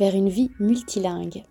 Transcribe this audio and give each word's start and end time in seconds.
vers 0.00 0.16
une 0.16 0.30
vie 0.30 0.50
multilingue. 0.58 1.44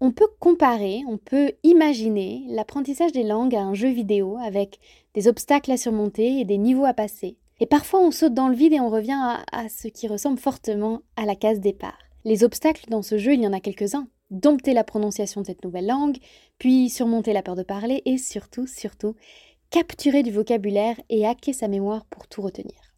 On 0.00 0.12
peut 0.12 0.28
comparer, 0.38 1.02
on 1.08 1.18
peut 1.18 1.52
imaginer 1.64 2.44
l'apprentissage 2.48 3.10
des 3.10 3.24
langues 3.24 3.56
à 3.56 3.62
un 3.62 3.74
jeu 3.74 3.88
vidéo 3.88 4.38
avec 4.40 4.78
des 5.14 5.26
obstacles 5.26 5.72
à 5.72 5.76
surmonter 5.76 6.38
et 6.38 6.44
des 6.44 6.58
niveaux 6.58 6.84
à 6.84 6.94
passer. 6.94 7.36
Et 7.58 7.66
parfois 7.66 8.00
on 8.00 8.12
saute 8.12 8.34
dans 8.34 8.48
le 8.48 8.54
vide 8.54 8.72
et 8.72 8.80
on 8.80 8.88
revient 8.88 9.18
à, 9.20 9.42
à 9.50 9.68
ce 9.68 9.88
qui 9.88 10.06
ressemble 10.06 10.38
fortement 10.38 11.02
à 11.16 11.26
la 11.26 11.34
case 11.34 11.58
départ. 11.58 11.98
Les 12.24 12.44
obstacles 12.44 12.88
dans 12.88 13.02
ce 13.02 13.18
jeu, 13.18 13.34
il 13.34 13.42
y 13.42 13.48
en 13.48 13.52
a 13.52 13.60
quelques-uns. 13.60 14.06
Dompter 14.30 14.72
la 14.72 14.84
prononciation 14.84 15.40
de 15.40 15.46
cette 15.46 15.64
nouvelle 15.64 15.88
langue, 15.88 16.18
puis 16.58 16.88
surmonter 16.88 17.32
la 17.32 17.42
peur 17.42 17.56
de 17.56 17.64
parler 17.64 18.00
et 18.04 18.16
surtout, 18.16 18.68
surtout, 18.68 19.16
capturer 19.70 20.22
du 20.22 20.30
vocabulaire 20.30 21.00
et 21.08 21.26
hacker 21.26 21.52
sa 21.52 21.66
mémoire 21.66 22.04
pour 22.04 22.28
tout 22.28 22.42
retenir. 22.42 22.89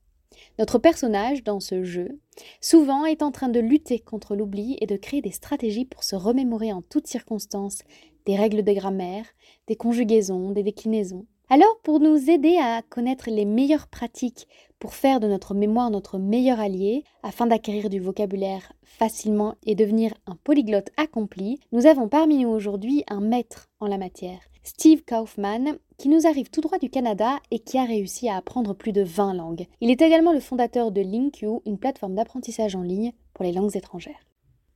Notre 0.59 0.79
personnage, 0.79 1.45
dans 1.45 1.61
ce 1.61 1.85
jeu, 1.85 2.21
souvent 2.61 3.05
est 3.05 3.23
en 3.23 3.31
train 3.31 3.49
de 3.49 3.61
lutter 3.61 3.99
contre 3.99 4.37
l'oubli 4.37 4.77
et 4.81 4.87
de 4.87 4.97
créer 4.97 5.23
des 5.23 5.31
stratégies 5.31 5.85
pour 5.85 6.05
se 6.05 6.17
remémorer 6.17 6.73
en 6.73 6.83
toutes 6.83 7.07
circonstances 7.07 7.83
des 8.27 8.37
règles 8.37 8.63
de 8.63 8.73
grammaire, 8.73 9.27
des 9.67 9.77
conjugaisons, 9.77 10.51
des 10.51 10.63
déclinaisons. 10.63 11.27
Alors, 11.49 11.79
pour 11.83 12.01
nous 12.01 12.31
aider 12.31 12.57
à 12.57 12.81
connaître 12.81 13.29
les 13.29 13.45
meilleures 13.45 13.89
pratiques 13.89 14.49
pour 14.79 14.95
faire 14.95 15.21
de 15.21 15.27
notre 15.27 15.55
mémoire 15.55 15.91
notre 15.91 16.19
meilleur 16.19 16.59
allié, 16.59 17.05
afin 17.23 17.47
d'acquérir 17.47 17.91
du 17.91 18.01
vocabulaire 18.01 18.73
facilement 18.83 19.57
et 19.67 19.75
devenir 19.75 20.15
un 20.27 20.37
polyglotte 20.45 20.91
accompli, 20.97 21.61
nous 21.71 21.87
avons 21.87 22.09
parmi 22.09 22.39
nous 22.39 22.49
aujourd'hui 22.49 23.05
un 23.09 23.21
maître 23.21 23.69
en 23.81 23.87
la 23.87 23.99
matière, 23.99 24.41
Steve 24.63 25.03
Kaufman, 25.05 25.77
qui 26.03 26.09
nous 26.09 26.27
arrive 26.27 26.51
tout 26.51 26.61
droit 26.61 26.79
du 26.79 26.91
Canada 26.91 27.39
et 27.53 27.61
qui 27.61 27.79
a 27.79 27.85
réussi 27.85 28.29
à 28.29 28.35
apprendre 28.35 28.75
plus 28.75 28.91
de 28.91 29.05
20 29.05 29.35
langues. 29.35 29.69
Il 29.81 29.89
est 29.89 30.03
également 30.03 30.33
le 30.33 30.41
fondateur 30.41 30.91
de 30.91 31.01
LinkU, 31.01 31.61
une 31.65 31.79
plateforme 31.79 32.17
d'apprentissage 32.17 32.75
en 32.75 32.83
ligne 32.83 33.13
pour 33.35 33.45
les 33.45 33.53
langues 33.53 33.77
étrangères. 33.77 34.19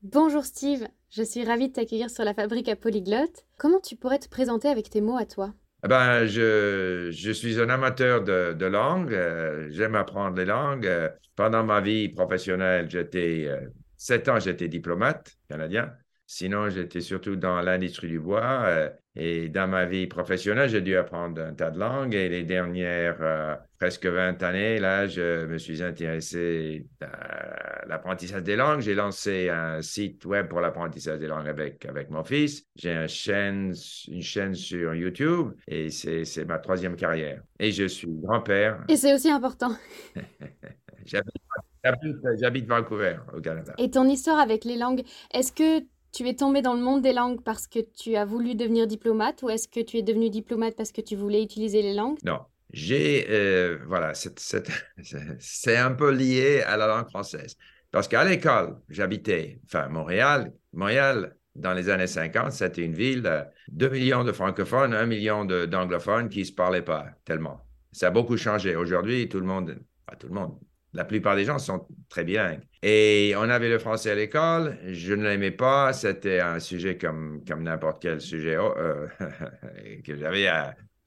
Bonjour 0.04 0.44
Steve, 0.44 0.86
je 1.10 1.24
suis 1.24 1.44
ravie 1.44 1.66
de 1.66 1.72
t'accueillir 1.72 2.10
sur 2.10 2.22
la 2.22 2.32
fabrique 2.32 2.68
à 2.68 2.76
Polyglotte. 2.76 3.44
Comment 3.58 3.80
tu 3.80 3.96
pourrais 3.96 4.20
te 4.20 4.28
présenter 4.28 4.68
avec 4.68 4.88
tes 4.88 5.00
mots 5.00 5.16
à 5.16 5.24
toi? 5.24 5.52
Eh 5.84 5.88
ben, 5.88 6.26
je, 6.26 7.10
je, 7.10 7.30
suis 7.32 7.60
un 7.60 7.70
amateur 7.70 8.22
de, 8.22 8.52
de 8.52 8.66
langue. 8.66 9.12
Euh, 9.12 9.66
j'aime 9.72 9.96
apprendre 9.96 10.36
les 10.36 10.44
langues. 10.44 10.86
Euh, 10.86 11.08
pendant 11.34 11.64
ma 11.64 11.80
vie 11.80 12.08
professionnelle, 12.08 12.88
j'étais 12.88 13.46
euh, 13.48 13.66
sept 13.96 14.28
ans, 14.28 14.38
j'étais 14.38 14.68
diplomate 14.68 15.36
canadien. 15.50 15.90
Sinon, 16.28 16.68
j'étais 16.70 17.00
surtout 17.00 17.36
dans 17.36 17.60
l'industrie 17.60 18.08
du 18.08 18.18
bois. 18.18 18.64
Euh, 18.66 18.90
et 19.14 19.48
dans 19.48 19.68
ma 19.68 19.86
vie 19.86 20.08
professionnelle, 20.08 20.68
j'ai 20.68 20.80
dû 20.80 20.96
apprendre 20.96 21.40
un 21.40 21.54
tas 21.54 21.70
de 21.70 21.78
langues. 21.78 22.14
Et 22.14 22.28
les 22.28 22.42
dernières 22.42 23.18
euh, 23.20 23.54
presque 23.78 24.06
20 24.06 24.42
années, 24.42 24.78
là, 24.80 25.06
je 25.06 25.46
me 25.46 25.56
suis 25.56 25.82
intéressé 25.84 26.84
à 27.00 27.86
l'apprentissage 27.86 28.42
des 28.42 28.56
langues. 28.56 28.80
J'ai 28.80 28.96
lancé 28.96 29.48
un 29.50 29.80
site 29.82 30.24
web 30.24 30.48
pour 30.48 30.60
l'apprentissage 30.60 31.20
des 31.20 31.28
langues 31.28 31.48
avec, 31.48 31.86
avec 31.86 32.10
mon 32.10 32.24
fils. 32.24 32.64
J'ai 32.74 32.92
une 32.92 33.08
chaîne, 33.08 33.72
une 34.08 34.22
chaîne 34.22 34.54
sur 34.54 34.94
YouTube 34.94 35.52
et 35.68 35.90
c'est 35.90 36.44
ma 36.44 36.58
troisième 36.58 36.96
carrière. 36.96 37.40
Et 37.60 37.70
je 37.70 37.84
suis 37.86 38.08
grand-père. 38.10 38.84
Et 38.88 38.96
c'est 38.96 39.14
aussi 39.14 39.30
important. 39.30 39.70
J'habite 41.04 42.66
Vancouver, 42.66 43.18
au 43.32 43.40
Canada. 43.40 43.74
Et 43.78 43.90
ton 43.90 44.08
histoire 44.08 44.40
avec 44.40 44.64
les 44.64 44.76
langues, 44.76 45.04
est-ce 45.32 45.52
que 45.52 45.86
tu 46.16 46.26
es 46.26 46.34
tombé 46.34 46.62
dans 46.62 46.72
le 46.72 46.80
monde 46.80 47.02
des 47.02 47.12
langues 47.12 47.42
parce 47.42 47.66
que 47.66 47.78
tu 47.78 48.16
as 48.16 48.24
voulu 48.24 48.54
devenir 48.54 48.86
diplomate 48.86 49.42
ou 49.42 49.50
est-ce 49.50 49.68
que 49.68 49.80
tu 49.80 49.98
es 49.98 50.02
devenu 50.02 50.30
diplomate 50.30 50.74
parce 50.74 50.90
que 50.90 51.02
tu 51.02 51.14
voulais 51.14 51.42
utiliser 51.42 51.82
les 51.82 51.92
langues? 51.92 52.16
Non. 52.24 52.40
J'ai, 52.72 53.26
euh, 53.28 53.78
voilà, 53.86 54.12
c'est 55.38 55.76
un 55.76 55.92
peu 55.92 56.10
lié 56.10 56.62
à 56.62 56.78
la 56.78 56.86
langue 56.86 57.08
française. 57.10 57.58
Parce 57.90 58.08
qu'à 58.08 58.24
l'école, 58.24 58.78
j'habitais, 58.88 59.60
enfin, 59.66 59.88
Montréal. 59.88 60.54
Montréal, 60.72 61.36
dans 61.54 61.74
les 61.74 61.90
années 61.90 62.06
50, 62.06 62.50
c'était 62.52 62.82
une 62.82 62.94
ville, 62.94 63.46
2 63.68 63.88
millions 63.90 64.24
de 64.24 64.32
francophones, 64.32 64.94
1 64.94 65.04
million 65.04 65.44
d'anglophones 65.44 66.30
qui 66.30 66.40
ne 66.40 66.44
se 66.44 66.52
parlaient 66.52 66.82
pas 66.82 67.08
tellement. 67.26 67.60
Ça 67.92 68.08
a 68.08 68.10
beaucoup 68.10 68.38
changé. 68.38 68.74
Aujourd'hui, 68.74 69.28
tout 69.28 69.40
le 69.40 69.46
monde, 69.46 69.78
pas 70.06 70.16
tout 70.16 70.28
le 70.28 70.34
monde, 70.34 70.58
la 70.94 71.04
plupart 71.04 71.36
des 71.36 71.44
gens 71.44 71.58
sont 71.58 71.86
très 72.08 72.24
bien. 72.24 72.58
Et 72.88 73.34
on 73.36 73.50
avait 73.50 73.68
le 73.68 73.80
français 73.80 74.12
à 74.12 74.14
l'école. 74.14 74.78
Je 74.86 75.12
ne 75.12 75.24
l'aimais 75.24 75.50
pas. 75.50 75.92
C'était 75.92 76.38
un 76.38 76.60
sujet 76.60 76.96
comme, 76.96 77.44
comme 77.44 77.64
n'importe 77.64 78.00
quel 78.00 78.20
sujet 78.20 78.58
oh, 78.58 78.74
euh, 78.78 79.08
que 80.04 80.16
j'avais 80.16 80.46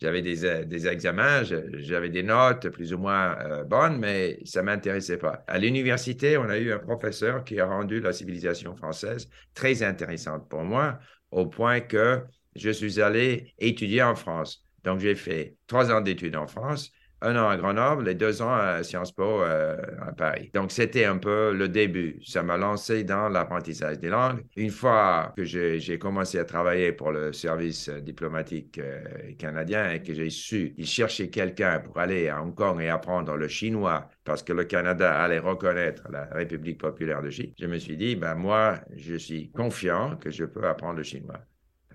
J'avais 0.01 0.21
des, 0.21 0.65
des, 0.65 0.87
examens, 0.89 1.43
j'avais 1.43 2.09
des 2.09 2.23
notes 2.23 2.67
plus 2.67 2.93
ou 2.93 2.97
moins 2.97 3.37
euh, 3.39 3.63
bonnes, 3.63 3.97
mais 3.97 4.39
ça 4.43 4.59
ne 4.59 4.65
m'intéressait 4.65 5.19
pas. 5.19 5.45
À 5.47 5.57
l'université, 5.57 6.37
on 6.37 6.49
a 6.49 6.57
eu 6.57 6.73
un 6.73 6.79
professeur 6.79 7.45
qui 7.45 7.61
a 7.61 7.65
rendu 7.65 8.01
la 8.01 8.11
civilisation 8.11 8.75
française 8.75 9.29
très 9.53 9.81
intéressante 9.81 10.49
pour 10.49 10.63
moi, 10.63 10.99
au 11.31 11.45
point 11.45 11.79
que 11.79 12.23
je 12.57 12.71
suis 12.71 12.99
allé 12.99 13.53
étudier 13.57 14.03
en 14.03 14.15
France. 14.15 14.65
Donc, 14.83 14.99
j'ai 14.99 15.15
fait 15.15 15.55
trois 15.65 15.93
ans 15.93 16.01
d'études 16.01 16.35
en 16.35 16.47
France 16.47 16.91
un 17.21 17.35
an 17.35 17.49
à 17.49 17.57
Grenoble 17.57 18.07
et 18.07 18.15
deux 18.15 18.41
ans 18.41 18.53
à 18.53 18.83
Sciences 18.83 19.11
Po 19.11 19.41
euh, 19.41 19.77
à 20.01 20.11
Paris. 20.13 20.51
Donc, 20.53 20.71
c'était 20.71 21.05
un 21.05 21.17
peu 21.17 21.53
le 21.53 21.67
début. 21.67 22.19
Ça 22.25 22.43
m'a 22.43 22.57
lancé 22.57 23.03
dans 23.03 23.29
l'apprentissage 23.29 23.99
des 23.99 24.09
langues. 24.09 24.43
Une 24.55 24.69
fois 24.69 25.33
que 25.35 25.43
j'ai 25.43 25.99
commencé 25.99 26.39
à 26.39 26.45
travailler 26.45 26.91
pour 26.91 27.11
le 27.11 27.33
service 27.33 27.89
diplomatique 27.89 28.79
euh, 28.79 29.03
canadien 29.37 29.91
et 29.91 30.01
que 30.01 30.13
j'ai 30.13 30.29
su 30.29 30.73
qu'il 30.75 30.85
cherchait 30.85 31.29
quelqu'un 31.29 31.79
pour 31.79 31.97
aller 31.97 32.29
à 32.29 32.41
Hong 32.41 32.55
Kong 32.55 32.81
et 32.81 32.89
apprendre 32.89 33.35
le 33.35 33.47
chinois 33.47 34.09
parce 34.23 34.43
que 34.43 34.53
le 34.53 34.63
Canada 34.63 35.21
allait 35.21 35.39
reconnaître 35.39 36.03
la 36.11 36.25
République 36.25 36.79
populaire 36.79 37.21
de 37.21 37.29
Chine, 37.29 37.51
je 37.59 37.65
me 37.65 37.79
suis 37.79 37.97
dit, 37.97 38.15
ben 38.15 38.35
moi, 38.35 38.79
je 38.95 39.15
suis 39.15 39.49
confiant 39.51 40.17
que 40.17 40.29
je 40.29 40.45
peux 40.45 40.67
apprendre 40.67 40.97
le 40.97 41.03
chinois 41.03 41.39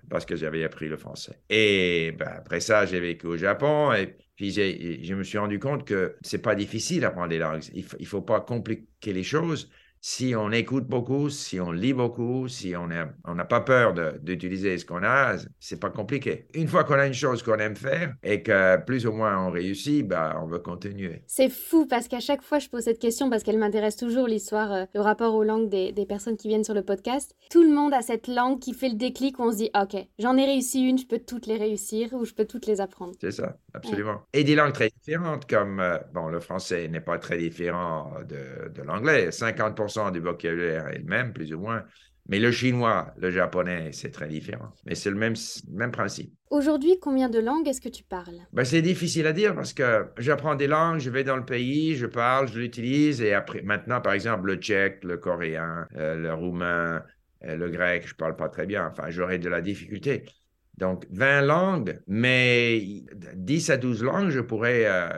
parce 0.09 0.25
que 0.25 0.35
j'avais 0.35 0.63
appris 0.63 0.87
le 0.87 0.97
français. 0.97 1.39
Et 1.49 2.13
ben, 2.17 2.29
après 2.37 2.59
ça, 2.59 2.85
j'ai 2.85 2.99
vécu 2.99 3.27
au 3.27 3.37
Japon 3.37 3.93
et 3.93 4.17
je 4.37 5.13
me 5.13 5.23
suis 5.23 5.37
rendu 5.37 5.59
compte 5.59 5.85
que 5.85 6.17
c'est 6.21 6.41
pas 6.41 6.55
difficile 6.55 7.01
d'apprendre 7.01 7.29
des 7.29 7.37
langues. 7.37 7.63
Il 7.73 7.85
ne 7.99 8.05
faut 8.05 8.21
pas 8.21 8.41
compliquer 8.41 9.13
les 9.13 9.23
choses 9.23 9.69
si 10.07 10.35
on 10.35 10.51
écoute 10.51 10.85
beaucoup, 10.85 11.31
si 11.31 11.59
on 11.59 11.71
lit 11.71 11.93
beaucoup, 11.93 12.47
si 12.47 12.75
on 12.75 12.85
n'a 12.85 13.09
on 13.27 13.35
pas 13.37 13.61
peur 13.61 13.95
d'utiliser 14.21 14.77
ce 14.77 14.85
qu'on 14.85 15.03
a, 15.03 15.35
c'est 15.59 15.79
pas 15.79 15.89
compliqué. 15.89 16.45
Une 16.53 16.67
fois 16.67 16.83
qu'on 16.83 16.93
a 16.93 17.07
une 17.07 17.13
chose 17.13 17.41
qu'on 17.41 17.57
aime 17.57 17.75
faire 17.75 18.13
et 18.21 18.43
que 18.43 18.77
plus 18.85 19.07
ou 19.07 19.13
moins 19.13 19.43
on 19.43 19.49
réussit, 19.49 20.07
bah, 20.07 20.39
on 20.43 20.45
veut 20.45 20.59
continuer. 20.59 21.23
C'est 21.25 21.49
fou 21.49 21.87
parce 21.87 22.07
qu'à 22.07 22.19
chaque 22.19 22.43
fois 22.43 22.59
je 22.59 22.69
pose 22.69 22.83
cette 22.83 22.99
question 22.99 23.31
parce 23.31 23.41
qu'elle 23.41 23.57
m'intéresse 23.57 23.95
toujours, 23.95 24.27
l'histoire, 24.27 24.71
euh, 24.71 24.85
le 24.93 25.01
rapport 25.01 25.33
aux 25.33 25.43
langues 25.43 25.69
des, 25.69 25.91
des, 25.91 26.05
personnes 26.05 26.37
qui 26.37 26.49
viennent 26.49 26.63
sur 26.63 26.75
le 26.75 26.83
podcast. 26.83 27.35
Tout 27.49 27.63
le 27.63 27.73
monde 27.73 27.91
a 27.91 28.03
cette 28.03 28.27
langue 28.27 28.59
qui 28.59 28.75
fait 28.75 28.89
le 28.89 28.95
déclic 28.97 29.39
où 29.39 29.41
on 29.41 29.51
se 29.51 29.57
dit, 29.57 29.71
ok, 29.73 29.97
j'en 30.19 30.37
ai 30.37 30.45
réussi 30.45 30.87
une, 30.87 30.99
je 30.99 31.07
peux 31.07 31.17
toutes 31.17 31.47
les 31.47 31.57
réussir 31.57 32.13
ou 32.13 32.25
je 32.25 32.33
peux 32.35 32.45
toutes 32.45 32.67
les 32.67 32.79
apprendre. 32.79 33.13
C'est 33.19 33.31
ça, 33.31 33.57
absolument. 33.73 34.21
Et 34.33 34.43
des 34.43 34.53
langues 34.53 34.73
très 34.73 34.89
différentes 34.89 35.49
comme, 35.49 35.79
euh, 35.79 35.97
bon, 36.13 36.27
le 36.27 36.39
français 36.39 36.87
n'est 36.89 37.01
pas 37.01 37.17
très 37.17 37.39
différent 37.39 38.11
de, 38.29 38.69
de 38.69 38.83
l'anglais. 38.83 39.29
50% 39.29 39.94
du 40.11 40.19
vocabulaire 40.19 40.87
est 40.89 40.99
le 40.99 41.05
même, 41.05 41.33
plus 41.33 41.53
ou 41.53 41.59
moins. 41.59 41.83
Mais 42.27 42.39
le 42.39 42.51
chinois, 42.51 43.13
le 43.17 43.29
japonais, 43.29 43.91
c'est 43.91 44.09
très 44.09 44.27
différent. 44.27 44.69
Mais 44.85 44.95
c'est 44.95 45.11
le 45.11 45.15
même, 45.15 45.35
même 45.71 45.91
principe. 45.91 46.33
Aujourd'hui, 46.49 46.97
combien 46.99 47.29
de 47.29 47.37
langues 47.39 47.67
est-ce 47.67 47.81
que 47.81 47.89
tu 47.89 48.03
parles? 48.03 48.39
Ben, 48.51 48.65
C'est 48.65 48.81
difficile 48.81 49.27
à 49.27 49.33
dire 49.33 49.53
parce 49.53 49.73
que 49.73 50.07
j'apprends 50.17 50.55
des 50.55 50.65
langues, 50.65 50.99
je 50.99 51.11
vais 51.11 51.23
dans 51.23 51.35
le 51.37 51.45
pays, 51.45 51.95
je 51.95 52.07
parle, 52.07 52.47
je 52.47 52.57
l'utilise. 52.57 53.21
Et 53.21 53.33
après, 53.33 53.61
maintenant, 53.61 54.01
par 54.01 54.13
exemple, 54.13 54.47
le 54.47 54.55
tchèque, 54.55 55.03
le 55.03 55.17
coréen, 55.17 55.87
euh, 55.97 56.15
le 56.15 56.33
roumain, 56.33 57.03
euh, 57.43 57.55
le 57.55 57.69
grec, 57.69 58.07
je 58.07 58.13
ne 58.13 58.17
parle 58.17 58.35
pas 58.35 58.49
très 58.49 58.65
bien. 58.65 58.87
Enfin, 58.87 59.11
j'aurai 59.11 59.37
de 59.37 59.49
la 59.49 59.61
difficulté. 59.61 60.25
Donc, 60.77 61.05
20 61.11 61.41
langues, 61.41 61.99
mais 62.07 63.03
10 63.35 63.69
à 63.69 63.77
12 63.77 64.03
langues, 64.03 64.29
je 64.29 64.39
pourrais 64.39 64.85
euh, 64.87 65.09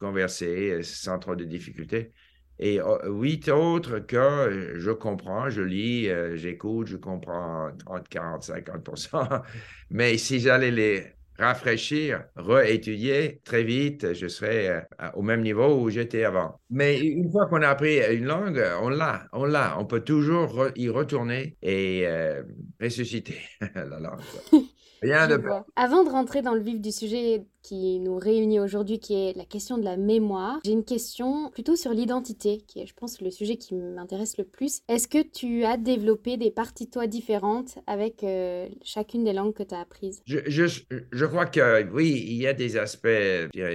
converser 0.00 0.82
sans 0.82 1.18
trop 1.18 1.36
de 1.36 1.44
difficultés 1.44 2.12
et 2.58 2.80
oh, 2.80 2.98
huit 3.06 3.48
autres 3.48 3.98
que 3.98 4.16
euh, 4.16 4.78
je 4.78 4.90
comprends, 4.90 5.50
je 5.50 5.62
lis, 5.62 6.08
euh, 6.08 6.36
j'écoute, 6.36 6.86
je 6.86 6.96
comprends 6.96 7.70
30, 7.86 8.08
40, 8.08 8.42
50% 8.44 9.42
Mais 9.90 10.16
si 10.18 10.40
j'allais 10.40 10.70
les 10.70 11.16
rafraîchir, 11.38 12.24
réétudier 12.36 13.40
très 13.44 13.62
vite, 13.62 14.14
je 14.14 14.26
serai 14.26 14.68
euh, 14.68 14.80
au 15.14 15.22
même 15.22 15.42
niveau 15.42 15.80
où 15.80 15.90
j'étais 15.90 16.24
avant. 16.24 16.60
Mais 16.70 16.98
une 16.98 17.30
fois 17.30 17.46
qu'on 17.46 17.62
a 17.62 17.68
appris 17.68 17.98
une 18.14 18.24
langue, 18.24 18.62
on 18.82 18.88
l'a, 18.88 19.26
on 19.32 19.44
l'a. 19.44 19.78
On 19.78 19.84
peut 19.84 20.00
toujours 20.00 20.68
y 20.76 20.88
retourner 20.88 21.56
et 21.62 22.06
euh, 22.06 22.42
ressusciter 22.80 23.38
la 23.74 24.00
langue. 24.00 24.20
Rien 25.02 25.28
de 25.28 25.38
Avant 25.76 26.04
de 26.04 26.10
rentrer 26.10 26.40
dans 26.40 26.54
le 26.54 26.62
vif 26.62 26.80
du 26.80 26.90
sujet 26.90 27.44
qui 27.66 27.98
nous 27.98 28.16
réunit 28.16 28.60
aujourd'hui, 28.60 29.00
qui 29.00 29.14
est 29.14 29.36
la 29.36 29.44
question 29.44 29.76
de 29.76 29.84
la 29.84 29.96
mémoire, 29.96 30.60
j'ai 30.64 30.70
une 30.70 30.84
question 30.84 31.50
plutôt 31.50 31.74
sur 31.74 31.90
l'identité, 31.90 32.58
qui 32.68 32.78
est, 32.78 32.86
je 32.86 32.94
pense, 32.94 33.20
le 33.20 33.32
sujet 33.32 33.56
qui 33.56 33.74
m'intéresse 33.74 34.38
le 34.38 34.44
plus. 34.44 34.82
Est-ce 34.88 35.08
que 35.08 35.20
tu 35.20 35.64
as 35.64 35.76
développé 35.76 36.36
des 36.36 36.52
parties 36.52 36.86
de 36.86 36.92
toi 36.92 37.08
différentes 37.08 37.78
avec 37.88 38.22
euh, 38.22 38.68
chacune 38.84 39.24
des 39.24 39.32
langues 39.32 39.52
que 39.52 39.64
tu 39.64 39.74
as 39.74 39.80
apprises? 39.80 40.22
Je, 40.26 40.38
je, 40.46 41.24
crois 41.26 41.46
que 41.46 41.90
oui, 41.90 42.24
il 42.28 42.36
y 42.36 42.46
a 42.46 42.52
des 42.52 42.76
aspects 42.76 43.08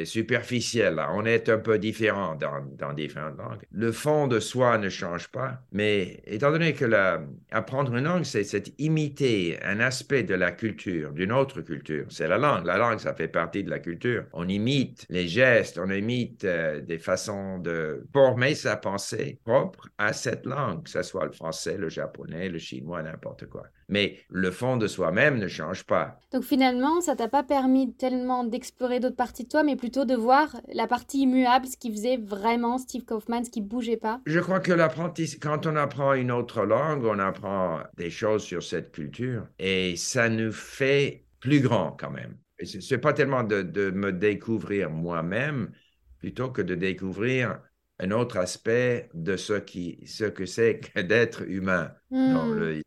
superficiels. 0.05 1.03
On 1.13 1.25
est 1.25 1.49
un 1.49 1.57
peu 1.57 1.77
différent 1.77 2.35
dans, 2.35 2.65
dans, 2.77 2.93
différentes 2.93 3.37
langues. 3.37 3.63
Le 3.71 3.91
fond 3.91 4.27
de 4.27 4.39
soi 4.39 4.77
ne 4.77 4.87
change 4.87 5.27
pas, 5.27 5.59
mais 5.73 6.21
étant 6.25 6.51
donné 6.51 6.73
que 6.73 6.85
la, 6.85 7.21
une 7.51 8.03
langue, 8.03 8.23
c'est 8.23 8.73
imiter 8.79 9.59
un 9.63 9.81
aspect 9.81 10.23
de 10.23 10.35
la 10.35 10.51
culture, 10.53 11.11
d'une 11.11 11.33
autre 11.33 11.59
culture. 11.59 12.05
C'est 12.09 12.29
la 12.29 12.37
langue. 12.37 12.65
La 12.65 12.77
langue, 12.77 12.99
ça 12.99 13.13
fait 13.13 13.27
partie 13.27 13.65
de 13.65 13.69
la 13.69 13.80
culture. 13.81 14.25
On 14.33 14.47
imite 14.47 15.05
les 15.09 15.27
gestes, 15.27 15.77
on 15.77 15.89
imite 15.89 16.45
euh, 16.45 16.81
des 16.81 16.97
façons 16.97 17.59
de 17.59 18.05
former 18.13 18.55
sa 18.55 18.77
pensée 18.77 19.39
propre 19.43 19.89
à 19.97 20.13
cette 20.13 20.45
langue, 20.45 20.83
que 20.83 20.89
ce 20.89 21.03
soit 21.03 21.25
le 21.25 21.31
français, 21.31 21.77
le 21.77 21.89
japonais, 21.89 22.49
le 22.49 22.59
chinois, 22.59 23.01
n'importe 23.03 23.47
quoi. 23.47 23.63
Mais 23.89 24.19
le 24.29 24.51
fond 24.51 24.77
de 24.77 24.87
soi-même 24.87 25.37
ne 25.37 25.47
change 25.47 25.83
pas. 25.83 26.17
Donc 26.31 26.43
finalement, 26.43 27.01
ça 27.01 27.15
t'a 27.15 27.27
pas 27.27 27.43
permis 27.43 27.93
tellement 27.93 28.45
d'explorer 28.45 29.01
d'autres 29.01 29.17
parties 29.17 29.43
de 29.43 29.49
toi, 29.49 29.63
mais 29.63 29.75
plutôt 29.75 30.05
de 30.05 30.15
voir 30.15 30.61
la 30.73 30.87
partie 30.87 31.23
immuable, 31.23 31.67
ce 31.67 31.75
qui 31.75 31.91
faisait 31.91 32.17
vraiment 32.17 32.77
Steve 32.77 33.03
Kaufman, 33.03 33.43
ce 33.43 33.49
qui 33.49 33.61
bougeait 33.61 33.97
pas? 33.97 34.21
Je 34.25 34.39
crois 34.39 34.61
que 34.61 34.71
l'apprentissage, 34.71 35.39
quand 35.39 35.67
on 35.67 35.75
apprend 35.75 36.13
une 36.13 36.31
autre 36.31 36.63
langue, 36.63 37.03
on 37.03 37.19
apprend 37.19 37.79
des 37.97 38.09
choses 38.09 38.43
sur 38.43 38.63
cette 38.63 38.91
culture 38.91 39.45
et 39.59 39.95
ça 39.97 40.29
nous 40.29 40.51
fait 40.51 41.25
plus 41.39 41.59
grand 41.59 41.91
quand 41.99 42.11
même 42.11 42.37
c'est 42.65 42.97
pas 42.97 43.13
tellement 43.13 43.43
de, 43.43 43.91
me 43.91 44.11
découvrir 44.11 44.89
moi-même, 44.89 45.71
plutôt 46.19 46.49
que 46.49 46.61
de 46.61 46.75
découvrir 46.75 47.61
un 47.99 48.11
autre 48.11 48.37
aspect 48.37 49.09
de 49.13 49.37
ce, 49.37 49.53
qui, 49.53 49.99
ce 50.05 50.25
que 50.25 50.45
c'est 50.45 50.81
d'être 50.95 51.43
humain 51.43 51.91
dans 52.09 52.45
hmm. 52.45 52.53
le, 52.55 52.81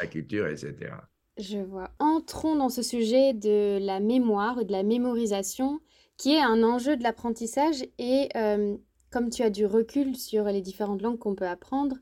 la 0.00 0.06
culture, 0.06 0.46
etc. 0.46 0.92
Je 1.38 1.58
vois. 1.58 1.90
Entrons 1.98 2.56
dans 2.56 2.68
ce 2.68 2.82
sujet 2.82 3.32
de 3.32 3.78
la 3.80 4.00
mémoire 4.00 4.60
et 4.60 4.64
de 4.64 4.72
la 4.72 4.82
mémorisation, 4.82 5.80
qui 6.18 6.34
est 6.34 6.42
un 6.42 6.62
enjeu 6.62 6.96
de 6.96 7.02
l'apprentissage. 7.02 7.84
Et 7.98 8.28
euh, 8.36 8.76
comme 9.10 9.30
tu 9.30 9.42
as 9.42 9.50
du 9.50 9.64
recul 9.64 10.16
sur 10.16 10.44
les 10.44 10.60
différentes 10.60 11.00
langues 11.00 11.18
qu'on 11.18 11.34
peut 11.34 11.48
apprendre, 11.48 11.96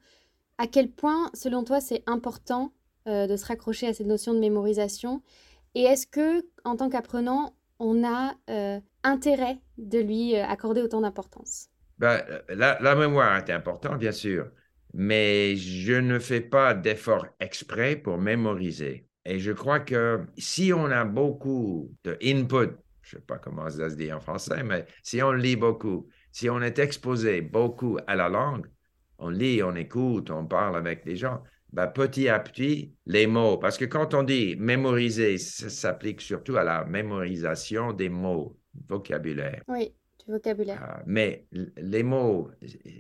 à 0.59 0.67
quel 0.67 0.91
point, 0.91 1.31
selon 1.33 1.65
toi, 1.65 1.81
c'est 1.81 2.03
important 2.07 2.73
euh, 3.09 3.27
de 3.27 3.37
se 3.37 3.47
raccrocher 3.47 3.87
à 3.87 3.95
cette 3.95 4.07
notion 4.07 4.35
de 4.35 4.41
mémorisation 4.41 5.23
et 5.75 5.83
est-ce 5.83 6.07
que, 6.07 6.43
en 6.65 6.77
tant 6.77 6.89
qu'apprenant, 6.89 7.55
on 7.79 8.05
a 8.05 8.35
euh, 8.51 8.81
intérêt 9.03 9.59
de 9.79 9.99
lui 9.99 10.37
euh, 10.37 10.45
accorder 10.45 10.83
autant 10.83 11.01
d'importance? 11.01 11.69
Ben, 11.99 12.23
la, 12.49 12.95
mémoire 12.95 13.37
est 13.37 13.51
importante, 13.51 13.99
bien 13.99 14.13
sûr, 14.13 14.51
mais 14.95 15.57
je 15.57 15.93
ne 15.93 16.19
fais 16.19 16.41
pas 16.41 16.75
d'efforts 16.75 17.27
exprès 17.41 17.97
pour 17.97 18.19
mémoriser. 18.19 19.07
Et 19.27 19.39
je 19.39 19.53
crois 19.53 19.81
que 19.81 20.21
si 20.39 20.73
on 20.73 20.87
a 20.87 21.05
beaucoup 21.05 21.95
de 22.05 22.17
input, 22.23 22.75
je 23.03 23.17
ne 23.17 23.21
sais 23.21 23.27
pas 23.27 23.39
comment 23.39 23.69
ça 23.69 23.91
se 23.91 23.97
dit 23.97 24.13
en 24.13 24.21
français, 24.21 24.63
mais 24.63 24.87
si 25.03 25.23
on 25.23 25.33
lit 25.33 25.57
beaucoup, 25.57 26.09
si 26.33 26.49
on 26.49 26.63
est 26.63 26.79
exposé 26.79 27.43
beaucoup 27.43 27.99
à 28.07 28.17
la 28.17 28.29
langue, 28.29 28.67
on 29.19 29.29
lit, 29.29 29.63
on 29.63 29.75
écoute, 29.75 30.31
on 30.31 30.47
parle 30.47 30.77
avec 30.77 31.05
des 31.05 31.17
gens, 31.17 31.43
ben, 31.73 31.87
petit 31.87 32.29
à 32.29 32.41
petit, 32.41 32.93
les 33.07 33.27
mots, 33.27 33.59
parce 33.59 33.79
que 33.79 33.85
quand 33.85 34.15
on 34.15 34.23
dit 34.23 34.57
mémoriser, 34.57 35.39
ça 35.39 35.69
s'applique 35.69 36.21
surtout 36.21 36.57
à 36.57 36.65
la 36.65 36.85
mémorisation 36.85 37.93
des 37.93 38.09
mots, 38.09 38.57
vocabulaire. 38.89 39.63
Oui, 39.69 39.93
du 40.25 40.33
vocabulaire. 40.33 40.81
Ah, 40.83 41.03
mais 41.07 41.47
les 41.77 42.03
mots, 42.03 42.51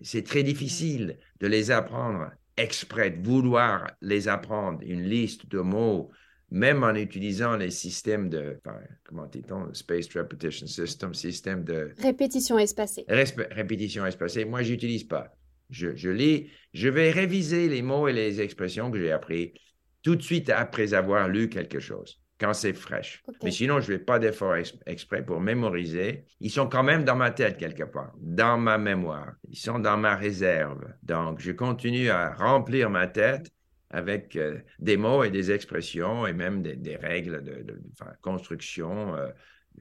c'est 0.03 0.25
très 0.25 0.43
difficile 0.43 1.19
de 1.41 1.47
les 1.47 1.71
apprendre 1.71 2.31
exprès, 2.57 3.11
de 3.11 3.27
vouloir 3.27 3.91
les 4.03 4.29
apprendre, 4.29 4.81
une 4.83 5.03
liste 5.03 5.49
de 5.51 5.61
mots, 5.61 6.11
même 6.51 6.83
en 6.83 6.95
utilisant 6.95 7.57
les 7.57 7.71
systèmes 7.71 8.29
de, 8.29 8.61
comment 9.05 9.27
dit-on, 9.27 9.73
Spaced 9.73 10.13
Repetition 10.15 10.67
System, 10.67 11.15
système 11.15 11.65
de... 11.65 11.93
Répétition 11.99 12.59
espacée. 12.59 13.05
répétition 13.09 14.05
espacée, 14.05 14.45
moi, 14.45 14.63
j'utilise 14.63 15.05
pas. 15.05 15.33
Je, 15.71 16.09
lis, 16.09 16.51
je 16.73 16.89
vais 16.89 17.11
réviser 17.11 17.69
les 17.69 17.83
mots 17.83 18.09
et 18.09 18.13
les 18.13 18.41
expressions 18.41 18.91
que 18.91 18.99
j'ai 18.99 19.13
appris 19.13 19.55
tout 20.03 20.17
de 20.17 20.23
suite 20.23 20.51
après 20.51 20.95
avoir 20.95 21.29
lu 21.29 21.49
quelque 21.49 21.79
chose, 21.79 22.21
quand 22.39 22.55
c'est 22.55 22.73
fraîche. 22.73 23.23
Mais 23.43 23.51
sinon, 23.51 23.81
je 23.81 23.93
ne 23.93 23.99
fais 23.99 24.05
pas 24.05 24.19
d'effort 24.19 24.57
exprès 24.87 25.25
pour 25.25 25.41
mémoriser. 25.41 26.25
Ils 26.41 26.51
sont 26.51 26.69
quand 26.69 26.83
même 26.83 27.05
dans 27.05 27.17
ma 27.17 27.31
tête 27.31 27.59
quelque 27.59 27.85
part, 27.85 28.13
dans 28.19 28.59
ma 28.59 28.79
mémoire. 28.79 29.33
Ils 29.49 29.59
sont 29.59 29.79
dans 29.79 29.97
ma 29.97 30.17
réserve. 30.17 30.85
Donc, 31.03 31.41
je 31.41 31.53
continue 31.53 32.09
à 32.09 32.33
remplir 32.33 32.91
ma 32.91 33.07
tête 33.07 33.51
avec 33.91 34.37
euh, 34.37 34.59
des 34.79 34.97
mots 34.97 35.25
et 35.25 35.31
des 35.31 35.51
expressions 35.51 36.27
et 36.27 36.33
même 36.33 36.63
des, 36.63 36.97
règles 36.97 37.43
de, 37.43 37.83
construction, 38.23 39.17
euh, 39.17 39.29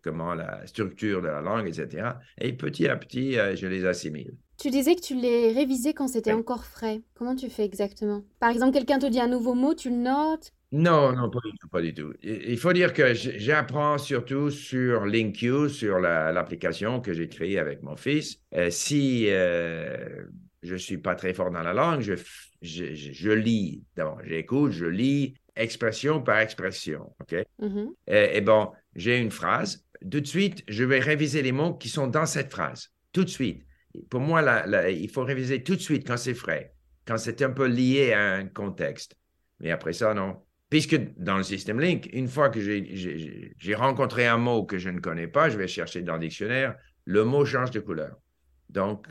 comment 0.04 0.34
la 0.34 0.66
structure 0.68 1.22
de 1.22 1.28
la 1.28 1.42
langue, 1.42 1.68
etc. 1.68 2.10
Et 2.40 2.54
petit 2.54 2.88
à 2.88 2.96
petit, 2.96 3.38
euh, 3.38 3.56
je 3.56 3.68
les 3.68 3.86
assimile. 3.86 4.34
Tu 4.58 4.70
disais 4.70 4.96
que 4.96 5.02
tu 5.02 5.16
les 5.16 5.54
révisais 5.54 5.94
quand 5.94 6.10
c'était 6.10 6.34
encore 6.34 6.66
frais. 6.66 7.02
Comment 7.14 7.36
tu 7.36 7.50
fais 7.50 7.64
exactement? 7.64 8.24
Par 8.40 8.50
exemple, 8.50 8.74
quelqu'un 8.74 9.00
te 9.00 9.06
dit 9.06 9.20
un 9.20 9.28
nouveau 9.28 9.54
mot, 9.56 9.74
tu 9.74 9.90
le 9.90 9.96
notes? 9.96 10.52
Non, 10.72 11.14
non, 11.14 11.30
pas 11.30 11.40
du 11.44 11.58
tout, 11.58 11.68
pas 11.70 11.82
du 11.82 11.94
tout. 11.94 12.14
Il 12.22 12.58
faut 12.58 12.74
dire 12.74 12.94
que 12.94 13.14
j'apprends 13.14 13.98
surtout 13.98 14.52
sur 14.52 15.06
LinkU, 15.06 15.70
sur 15.70 16.00
l'application 16.00 17.00
que 17.00 17.14
j'ai 17.14 17.28
créée 17.28 17.58
avec 17.58 17.82
mon 17.82 17.96
fils. 17.96 18.40
Euh, 18.54 18.70
si 18.70 19.28
euh, 19.30 20.26
je 20.62 20.76
suis 20.76 20.98
pas 20.98 21.16
très 21.16 21.34
fort 21.34 21.50
dans 21.50 21.64
la 21.64 21.74
langue, 21.74 22.02
je, 22.02 22.14
je, 22.62 22.94
je 22.94 23.32
lis. 23.32 23.84
D'abord, 23.96 24.20
j'écoute, 24.26 24.72
je 24.72 24.86
lis 24.86 25.34
expression 25.56 26.22
par 26.22 26.40
expression. 26.40 27.14
OK? 27.22 27.36
Mm-hmm. 27.62 27.88
et, 28.08 28.38
et 28.38 28.42
bon, 28.42 28.72
j'ai 28.96 29.18
une 29.18 29.32
phrase. 29.32 29.86
Tout 30.02 30.22
de 30.22 30.28
suite, 30.28 30.64
je 30.68 30.84
vais 30.84 31.00
réviser 31.00 31.42
les 31.42 31.52
mots 31.52 31.74
qui 31.74 31.90
sont 31.90 32.08
dans 32.08 32.26
cette 32.26 32.52
phrase. 32.52 32.90
Tout 33.12 33.24
de 33.24 33.30
suite 33.30 33.66
pour 34.10 34.22
moi, 34.22 34.44
il 34.90 35.10
faut 35.10 35.24
réviser 35.24 35.64
tout 35.64 35.76
de 35.76 35.82
suite 35.82 36.08
quand 36.08 36.18
c'est 36.18 36.34
frais, 36.34 36.74
quand 37.06 37.18
c'est 37.18 37.42
un 37.42 37.52
peu 37.52 37.68
lié 37.68 38.14
à 38.14 38.34
un 38.34 38.46
contexte. 38.48 39.16
Mais 39.60 39.72
après 39.72 39.94
ça, 39.94 40.14
non. 40.14 40.42
Puisque 40.70 40.96
dans 41.18 41.38
le 41.38 41.44
système 41.44 41.80
Link, 41.80 42.08
une 42.14 42.28
fois 42.28 42.50
que 42.50 42.60
j'ai 42.62 43.76
rencontré 43.76 44.28
un 44.28 44.38
mot 44.38 44.64
que 44.64 44.78
je 44.78 44.90
ne 44.90 45.00
connais 45.00 45.28
pas, 45.28 45.50
je 45.50 45.58
vais 45.58 45.68
chercher 45.68 46.04
dans 46.04 46.14
le 46.14 46.20
dictionnaire, 46.20 46.76
le 47.06 47.24
mot 47.24 47.44
change 47.44 47.72
de 47.72 47.80
couleur. 47.80 48.16
Donc, 48.70 49.08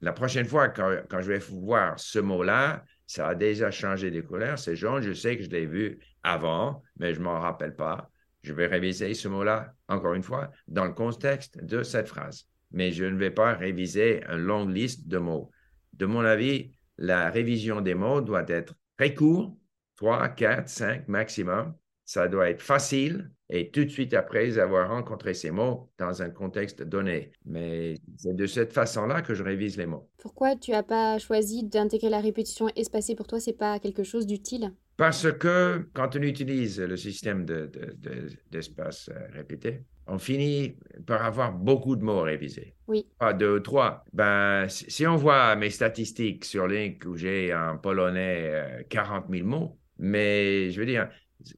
la 0.00 0.12
prochaine 0.12 0.46
fois, 0.46 0.68
quand, 0.68 0.96
quand 1.08 1.20
je 1.20 1.28
vais 1.28 1.38
voir 1.38 2.00
ce 2.00 2.18
mot-là, 2.18 2.84
ça 3.06 3.28
a 3.28 3.34
déjà 3.34 3.70
changé 3.70 4.10
de 4.10 4.22
couleur. 4.22 4.58
C'est 4.58 4.74
jaune, 4.74 5.02
je 5.02 5.12
sais 5.12 5.36
que 5.36 5.44
je 5.44 5.50
l'ai 5.50 5.66
vu 5.66 5.98
avant, 6.22 6.82
mais 6.98 7.12
je 7.12 7.18
ne 7.18 7.24
m'en 7.24 7.40
rappelle 7.40 7.76
pas. 7.76 8.10
Je 8.46 8.54
vais 8.54 8.66
réviser 8.66 9.12
ce 9.14 9.28
mot-là, 9.28 9.74
encore 9.88 10.14
une 10.14 10.22
fois, 10.22 10.50
dans 10.68 10.84
le 10.84 10.92
contexte 10.92 11.62
de 11.62 11.82
cette 11.82 12.08
phrase 12.08 12.48
mais 12.70 12.92
je 12.92 13.04
ne 13.04 13.16
vais 13.16 13.30
pas 13.30 13.54
réviser 13.54 14.22
une 14.28 14.38
longue 14.38 14.70
liste 14.70 15.08
de 15.08 15.18
mots. 15.18 15.50
De 15.92 16.06
mon 16.06 16.24
avis, 16.24 16.72
la 16.98 17.30
révision 17.30 17.80
des 17.80 17.94
mots 17.94 18.20
doit 18.20 18.44
être 18.48 18.74
très 18.96 19.14
court, 19.14 19.56
3, 19.96 20.28
4, 20.30 20.68
5 20.68 21.08
maximum. 21.08 21.74
Ça 22.04 22.28
doit 22.28 22.50
être 22.50 22.62
facile 22.62 23.30
et 23.48 23.70
tout 23.70 23.84
de 23.84 23.88
suite 23.88 24.14
après 24.14 24.58
avoir 24.58 24.90
rencontré 24.90 25.34
ces 25.34 25.50
mots 25.50 25.90
dans 25.98 26.22
un 26.22 26.30
contexte 26.30 26.82
donné. 26.82 27.32
Mais 27.44 27.94
c'est 28.16 28.36
de 28.36 28.46
cette 28.46 28.72
façon-là 28.72 29.22
que 29.22 29.34
je 29.34 29.42
révise 29.42 29.76
les 29.76 29.86
mots. 29.86 30.08
Pourquoi 30.18 30.54
tu 30.54 30.70
n'as 30.70 30.82
pas 30.82 31.18
choisi 31.18 31.64
d'intégrer 31.64 32.10
la 32.10 32.20
répétition 32.20 32.68
espacée 32.76 33.14
Pour 33.14 33.26
toi, 33.26 33.40
c'est 33.40 33.56
pas 33.56 33.78
quelque 33.80 34.04
chose 34.04 34.26
d'utile? 34.26 34.72
Parce 34.96 35.30
que 35.32 35.88
quand 35.92 36.16
on 36.16 36.22
utilise 36.22 36.80
le 36.80 36.96
système 36.96 37.44
d'espace 37.44 39.08
de, 39.08 39.14
de, 39.14 39.18
euh, 39.18 39.28
répété, 39.32 39.82
on 40.06 40.18
finit 40.18 40.76
par 41.06 41.24
avoir 41.24 41.52
beaucoup 41.52 41.96
de 41.96 42.02
mots 42.02 42.22
révisés. 42.22 42.74
Oui. 42.86 43.06
Pas 43.18 43.32
deux, 43.32 43.62
trois. 43.62 44.04
Ben, 44.12 44.66
si 44.68 45.06
on 45.06 45.16
voit 45.16 45.54
mes 45.56 45.70
statistiques 45.70 46.44
sur 46.44 46.66
Link 46.66 47.04
où 47.06 47.16
j'ai 47.16 47.54
en 47.54 47.76
polonais 47.76 48.86
40 48.88 49.24
euh, 49.28 49.36
000 49.36 49.46
mots, 49.46 49.78
mais 49.98 50.70
je 50.70 50.80
veux 50.80 50.86
dire, 50.86 51.08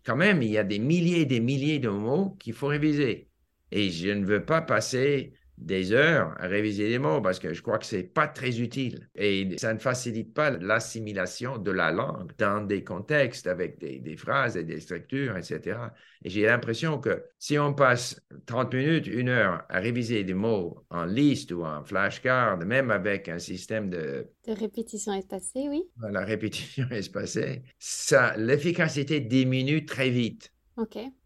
quand 0.04 0.16
même, 0.16 0.42
il 0.42 0.50
y 0.50 0.58
a 0.58 0.64
des 0.64 0.78
milliers 0.78 1.20
et 1.20 1.26
des 1.26 1.40
milliers 1.40 1.78
de 1.78 1.88
mots 1.88 2.36
qu'il 2.40 2.54
faut 2.54 2.68
réviser. 2.68 3.28
Et 3.70 3.90
je 3.90 4.08
ne 4.08 4.24
veux 4.24 4.44
pas 4.44 4.62
passer 4.62 5.32
des 5.60 5.92
heures 5.92 6.34
à 6.38 6.46
réviser 6.46 6.88
les 6.88 6.98
mots 6.98 7.20
parce 7.20 7.38
que 7.38 7.52
je 7.52 7.62
crois 7.62 7.78
que 7.78 7.86
c'est 7.86 8.04
pas 8.04 8.28
très 8.28 8.60
utile 8.60 9.08
et 9.14 9.56
ça 9.58 9.74
ne 9.74 9.78
facilite 9.78 10.32
pas 10.32 10.50
l'assimilation 10.50 11.58
de 11.58 11.70
la 11.70 11.90
langue 11.90 12.32
dans 12.38 12.64
des 12.64 12.84
contextes 12.84 13.46
avec 13.46 13.78
des, 13.78 13.98
des 13.98 14.16
phrases 14.16 14.56
et 14.56 14.64
des 14.64 14.80
structures, 14.80 15.36
etc. 15.36 15.78
Et 16.22 16.30
j'ai 16.30 16.46
l'impression 16.46 16.98
que 16.98 17.24
si 17.38 17.58
on 17.58 17.74
passe 17.74 18.20
30 18.46 18.74
minutes, 18.74 19.06
une 19.06 19.28
heure 19.28 19.64
à 19.68 19.78
réviser 19.80 20.24
des 20.24 20.34
mots 20.34 20.84
en 20.90 21.04
liste 21.04 21.52
ou 21.52 21.64
en 21.64 21.84
flashcard, 21.84 22.58
même 22.58 22.90
avec 22.90 23.28
un 23.28 23.38
système 23.38 23.90
de... 23.90 24.26
De 24.46 24.52
répétition 24.52 25.12
espacée, 25.12 25.68
oui. 25.68 25.82
La 26.10 26.24
répétition 26.24 26.88
espacée, 26.90 27.62
ça, 27.78 28.36
l'efficacité 28.36 29.20
diminue 29.20 29.84
très 29.84 30.10
vite. 30.10 30.52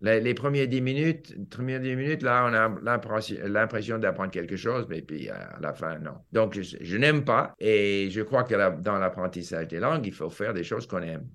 Les, 0.00 0.34
premières 0.34 0.68
dix 0.68 0.80
minutes, 0.80 1.34
premières 1.50 1.80
dix 1.80 1.94
minutes, 1.94 2.22
là, 2.22 2.46
on 2.48 2.54
a 2.54 2.96
l'impression 3.48 3.98
d'apprendre 3.98 4.30
quelque 4.30 4.56
chose, 4.56 4.86
mais 4.88 5.02
puis 5.02 5.28
à 5.28 5.58
la 5.60 5.72
fin, 5.72 5.98
non. 5.98 6.14
Donc, 6.32 6.58
je 6.60 6.96
n'aime 6.96 7.24
pas 7.24 7.54
et 7.58 8.08
je 8.10 8.22
crois 8.22 8.44
que 8.44 8.54
dans 8.80 8.98
l'apprentissage 8.98 9.68
des 9.68 9.78
langues, 9.78 10.06
il 10.06 10.12
faut 10.12 10.30
faire 10.30 10.54
des 10.54 10.64
choses 10.64 10.86
qu'on 10.86 11.02
aime. 11.02 11.26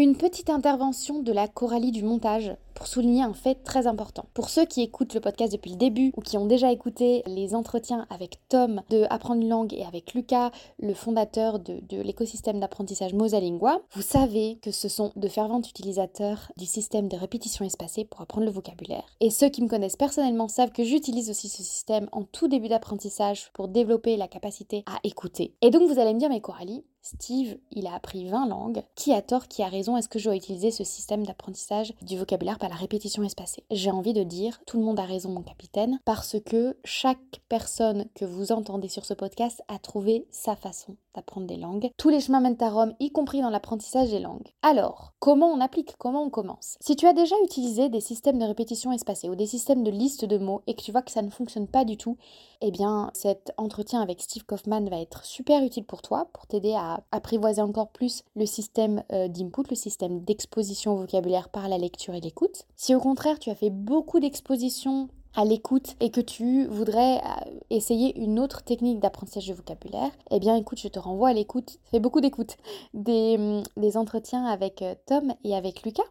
Une 0.00 0.16
petite 0.16 0.48
intervention 0.48 1.20
de 1.20 1.30
la 1.30 1.46
Coralie 1.46 1.90
du 1.90 2.02
montage 2.02 2.56
pour 2.72 2.86
souligner 2.86 3.22
un 3.22 3.34
fait 3.34 3.56
très 3.56 3.86
important. 3.86 4.24
Pour 4.32 4.48
ceux 4.48 4.64
qui 4.64 4.80
écoutent 4.80 5.12
le 5.12 5.20
podcast 5.20 5.52
depuis 5.52 5.72
le 5.72 5.76
début 5.76 6.10
ou 6.16 6.22
qui 6.22 6.38
ont 6.38 6.46
déjà 6.46 6.72
écouté 6.72 7.22
les 7.26 7.54
entretiens 7.54 8.06
avec 8.08 8.38
Tom 8.48 8.80
de 8.88 9.04
Apprendre 9.10 9.42
une 9.42 9.50
langue 9.50 9.74
et 9.74 9.84
avec 9.84 10.14
Lucas, 10.14 10.52
le 10.78 10.94
fondateur 10.94 11.58
de, 11.58 12.00
l'écosystème 12.00 12.60
d'apprentissage 12.60 13.12
Mosalingua, 13.12 13.82
vous 13.92 14.00
savez 14.00 14.58
que 14.62 14.70
ce 14.70 14.88
sont 14.88 15.12
de 15.16 15.28
fervents 15.28 15.60
utilisateurs 15.60 16.50
du 16.56 16.64
système 16.64 17.08
de 17.08 17.18
répétition 17.18 17.66
espacée 17.66 18.06
pour 18.06 18.22
apprendre 18.22 18.46
le 18.46 18.52
vocabulaire. 18.52 19.04
Et 19.20 19.28
ceux 19.28 19.50
qui 19.50 19.60
me 19.60 19.68
connaissent 19.68 19.96
personnellement 19.96 20.48
savent 20.48 20.72
que 20.72 20.82
j'utilise 20.82 21.28
aussi 21.28 21.50
ce 21.50 21.62
système 21.62 22.08
en 22.12 22.22
tout 22.22 22.48
début 22.48 22.68
d'apprentissage 22.68 23.50
pour 23.52 23.68
développer 23.68 24.16
la 24.16 24.28
capacité 24.28 24.82
à 24.86 24.98
écouter. 25.04 25.52
Et 25.60 25.68
donc 25.68 25.86
vous 25.90 25.98
allez 25.98 26.14
me 26.14 26.18
dire, 26.18 26.30
mais 26.30 26.40
Coralie, 26.40 26.86
Steve, 27.02 27.58
il 27.70 27.86
a 27.86 27.94
appris 27.94 28.28
20 28.28 28.46
langues. 28.48 28.82
Qui 28.94 29.12
a 29.12 29.22
tort, 29.22 29.48
qui 29.48 29.62
a 29.62 29.68
raison? 29.68 29.96
Est-ce 29.96 30.08
que 30.08 30.18
je 30.18 30.24
dois 30.24 30.36
utiliser 30.36 30.70
ce 30.70 30.84
système 30.84 31.24
d'apprentissage 31.24 31.94
du 32.02 32.18
vocabulaire 32.18 32.58
par 32.58 32.68
la 32.68 32.74
répétition 32.74 33.22
espacée? 33.22 33.64
J'ai 33.70 33.90
envie 33.90 34.12
de 34.12 34.22
dire, 34.22 34.60
tout 34.66 34.78
le 34.78 34.84
monde 34.84 35.00
a 35.00 35.04
raison, 35.04 35.30
mon 35.30 35.42
capitaine, 35.42 35.98
parce 36.04 36.36
que 36.44 36.76
chaque 36.84 37.40
personne 37.48 38.06
que 38.14 38.24
vous 38.24 38.52
entendez 38.52 38.88
sur 38.88 39.06
ce 39.06 39.14
podcast 39.14 39.62
a 39.68 39.78
trouvé 39.78 40.26
sa 40.30 40.56
façon 40.56 40.96
d'apprendre 41.14 41.46
des 41.46 41.56
langues. 41.56 41.90
Tous 41.96 42.08
les 42.08 42.20
chemins 42.20 42.40
mènent 42.40 42.56
à 42.60 42.70
Rome, 42.70 42.94
y 43.00 43.10
compris 43.10 43.40
dans 43.40 43.50
l'apprentissage 43.50 44.10
des 44.10 44.18
langues. 44.18 44.48
Alors, 44.62 45.12
comment 45.18 45.48
on 45.48 45.60
applique 45.60 45.94
Comment 45.98 46.24
on 46.24 46.30
commence? 46.30 46.76
Si 46.80 46.96
tu 46.96 47.06
as 47.06 47.12
déjà 47.12 47.34
utilisé 47.44 47.88
des 47.88 48.00
systèmes 48.00 48.38
de 48.38 48.44
répétition 48.44 48.92
espacée 48.92 49.28
ou 49.28 49.34
des 49.34 49.46
systèmes 49.46 49.82
de 49.82 49.90
liste 49.90 50.24
de 50.24 50.38
mots 50.38 50.62
et 50.66 50.74
que 50.74 50.82
tu 50.82 50.92
vois 50.92 51.02
que 51.02 51.10
ça 51.10 51.22
ne 51.22 51.30
fonctionne 51.30 51.68
pas 51.68 51.84
du 51.84 51.96
tout, 51.96 52.16
eh 52.60 52.70
bien, 52.70 53.10
cet 53.14 53.52
entretien 53.56 54.00
avec 54.00 54.20
Steve 54.20 54.44
Kaufman 54.44 54.88
va 54.88 55.00
être 55.00 55.24
super 55.24 55.62
utile 55.62 55.84
pour 55.84 56.02
toi, 56.02 56.28
pour 56.32 56.46
t'aider 56.46 56.74
à 56.74 57.02
apprivoiser 57.10 57.62
encore 57.62 57.88
plus 57.88 58.22
le 58.36 58.46
système 58.46 59.02
euh, 59.12 59.28
d'input, 59.28 59.68
le 59.70 59.76
système 59.76 60.20
d'exposition 60.20 60.94
vocabulaire 60.94 61.48
par 61.48 61.68
la 61.68 61.78
lecture 61.78 62.14
et 62.14 62.20
l'écoute. 62.20 62.64
Si 62.76 62.94
au 62.94 63.00
contraire, 63.00 63.38
tu 63.38 63.50
as 63.50 63.54
fait 63.54 63.70
beaucoup 63.70 64.20
d'expositions 64.20 65.08
à 65.34 65.44
l'écoute 65.44 65.96
et 66.00 66.10
que 66.10 66.20
tu 66.20 66.66
voudrais 66.66 67.18
euh, 67.18 67.50
essayer 67.70 68.18
une 68.18 68.38
autre 68.38 68.62
technique 68.62 69.00
d'apprentissage 69.00 69.48
de 69.48 69.54
vocabulaire, 69.54 70.10
eh 70.30 70.40
bien 70.40 70.56
écoute, 70.56 70.80
je 70.80 70.88
te 70.88 70.98
renvoie 70.98 71.30
à 71.30 71.32
l'écoute, 71.32 71.78
fais 71.90 72.00
beaucoup 72.00 72.20
d'écoute, 72.20 72.56
des, 72.94 73.36
hum, 73.38 73.90
entretiens 73.96 74.44
avec 74.46 74.82
euh, 74.82 74.94
Tom 75.06 75.34
et 75.44 75.54
avec 75.54 75.82
Lucas 75.82 76.02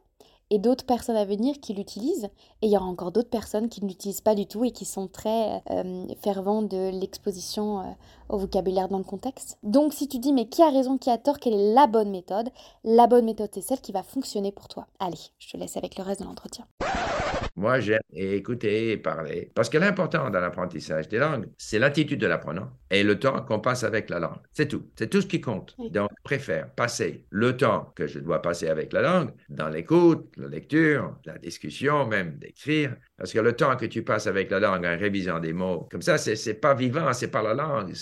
et 0.52 0.60
d'autres 0.60 0.86
personnes 0.86 1.16
à 1.16 1.26
venir 1.26 1.60
qui 1.60 1.74
l'utilisent. 1.74 2.30
Et 2.62 2.68
il 2.68 2.72
y 2.72 2.78
aura 2.78 2.86
encore 2.86 3.12
d'autres 3.12 3.30
personnes 3.30 3.70
qui 3.70 3.84
ne 3.84 3.90
l'utilisent 3.90 4.22
pas 4.22 4.36
du 4.36 4.46
tout 4.46 4.66
et 4.66 4.72
qui 4.72 4.86
sont 4.86 5.08
très 5.08 5.62
euh, 5.72 6.06
fervents 6.22 6.62
de 6.62 6.92
l'exposition 7.00 7.96
au 8.30 8.38
vocabulaire 8.38 8.90
dans 8.90 8.98
le 8.98 9.04
contexte. 9.04 9.58
Donc 9.64 9.94
si 9.94 10.08
tu 10.08 10.20
dis 10.20 10.34
mais 10.34 10.48
qui 10.48 10.62
a 10.62 10.70
raison, 10.70 10.98
qui 10.98 11.10
a 11.10 11.18
tort, 11.18 11.40
quelle 11.40 11.54
est 11.54 11.74
la 11.74 11.88
bonne 11.88 12.12
méthode? 12.12 12.50
La 12.84 13.08
bonne 13.08 13.26
méthode 13.26 13.50
c'est 13.54 13.62
celle 13.62 13.82
qui 13.82 13.92
va 13.92 14.04
fonctionner 14.04 14.52
pour 14.52 14.68
toi. 14.68 14.88
Allez, 15.00 15.18
je 15.40 15.50
te 15.50 15.58
laisse 15.58 15.78
avec 15.78 15.98
le 15.98 16.04
reste 16.04 16.22
de 16.22 16.26
l'entretien. 16.26 16.66
Moi, 17.56 17.82
j'aime 17.82 18.00
écouter 18.14 18.92
et 18.92 18.98
parler. 18.98 19.52
Parce 19.54 19.70
que 19.70 19.78
l'important 19.78 20.30
dans 20.30 20.40
l'apprentissage 20.40 21.10
des 21.10 21.18
langues, 21.18 21.50
c'est 21.58 21.78
l'attitude 21.78 22.20
de 22.20 22.28
l'apprenant 22.28 22.70
et 22.90 23.04
le 23.04 23.20
temps 23.20 23.42
qu'on 23.42 23.60
passe 23.60 23.84
avec 23.84 24.10
la 24.10 24.20
langue. 24.20 24.40
C'est 24.54 24.68
tout. 24.68 24.84
C'est 24.96 25.10
tout 25.10 25.22
ce 25.22 25.28
qui 25.28 25.42
compte. 25.42 25.76
Donc, 25.92 26.10
je 26.18 26.24
préfère 26.24 26.70
passer 26.70 27.26
le 27.30 27.58
temps 27.58 27.92
que 27.96 28.08
je 28.08 28.20
dois 28.20 28.42
passer 28.42 28.70
avec 28.70 28.94
la 28.94 29.02
langue 29.02 29.32
dans 29.50 29.68
l'écoute, 29.68 30.34
la 30.40 30.48
lecture, 30.48 31.18
la 31.26 31.38
discussion, 31.38 32.08
même 32.08 32.38
d'écrire. 32.38 32.96
Parce 33.18 33.34
que 33.34 33.40
le 33.40 33.54
temps 33.54 33.76
que 33.76 33.86
tu 33.86 34.04
passes 34.04 34.28
avec 34.28 34.50
la 34.52 34.60
langue 34.60 34.86
en 34.86 34.98
révisant 34.98 35.40
des 35.40 35.54
mots, 35.54 35.88
comme 35.92 36.02
ça, 36.02 36.18
c'est 36.18 36.54
pas 36.56 36.74
vivant, 36.74 37.14
c'est 37.14 37.32
pas 37.32 37.42
la 37.42 37.54
langue. 37.54 37.94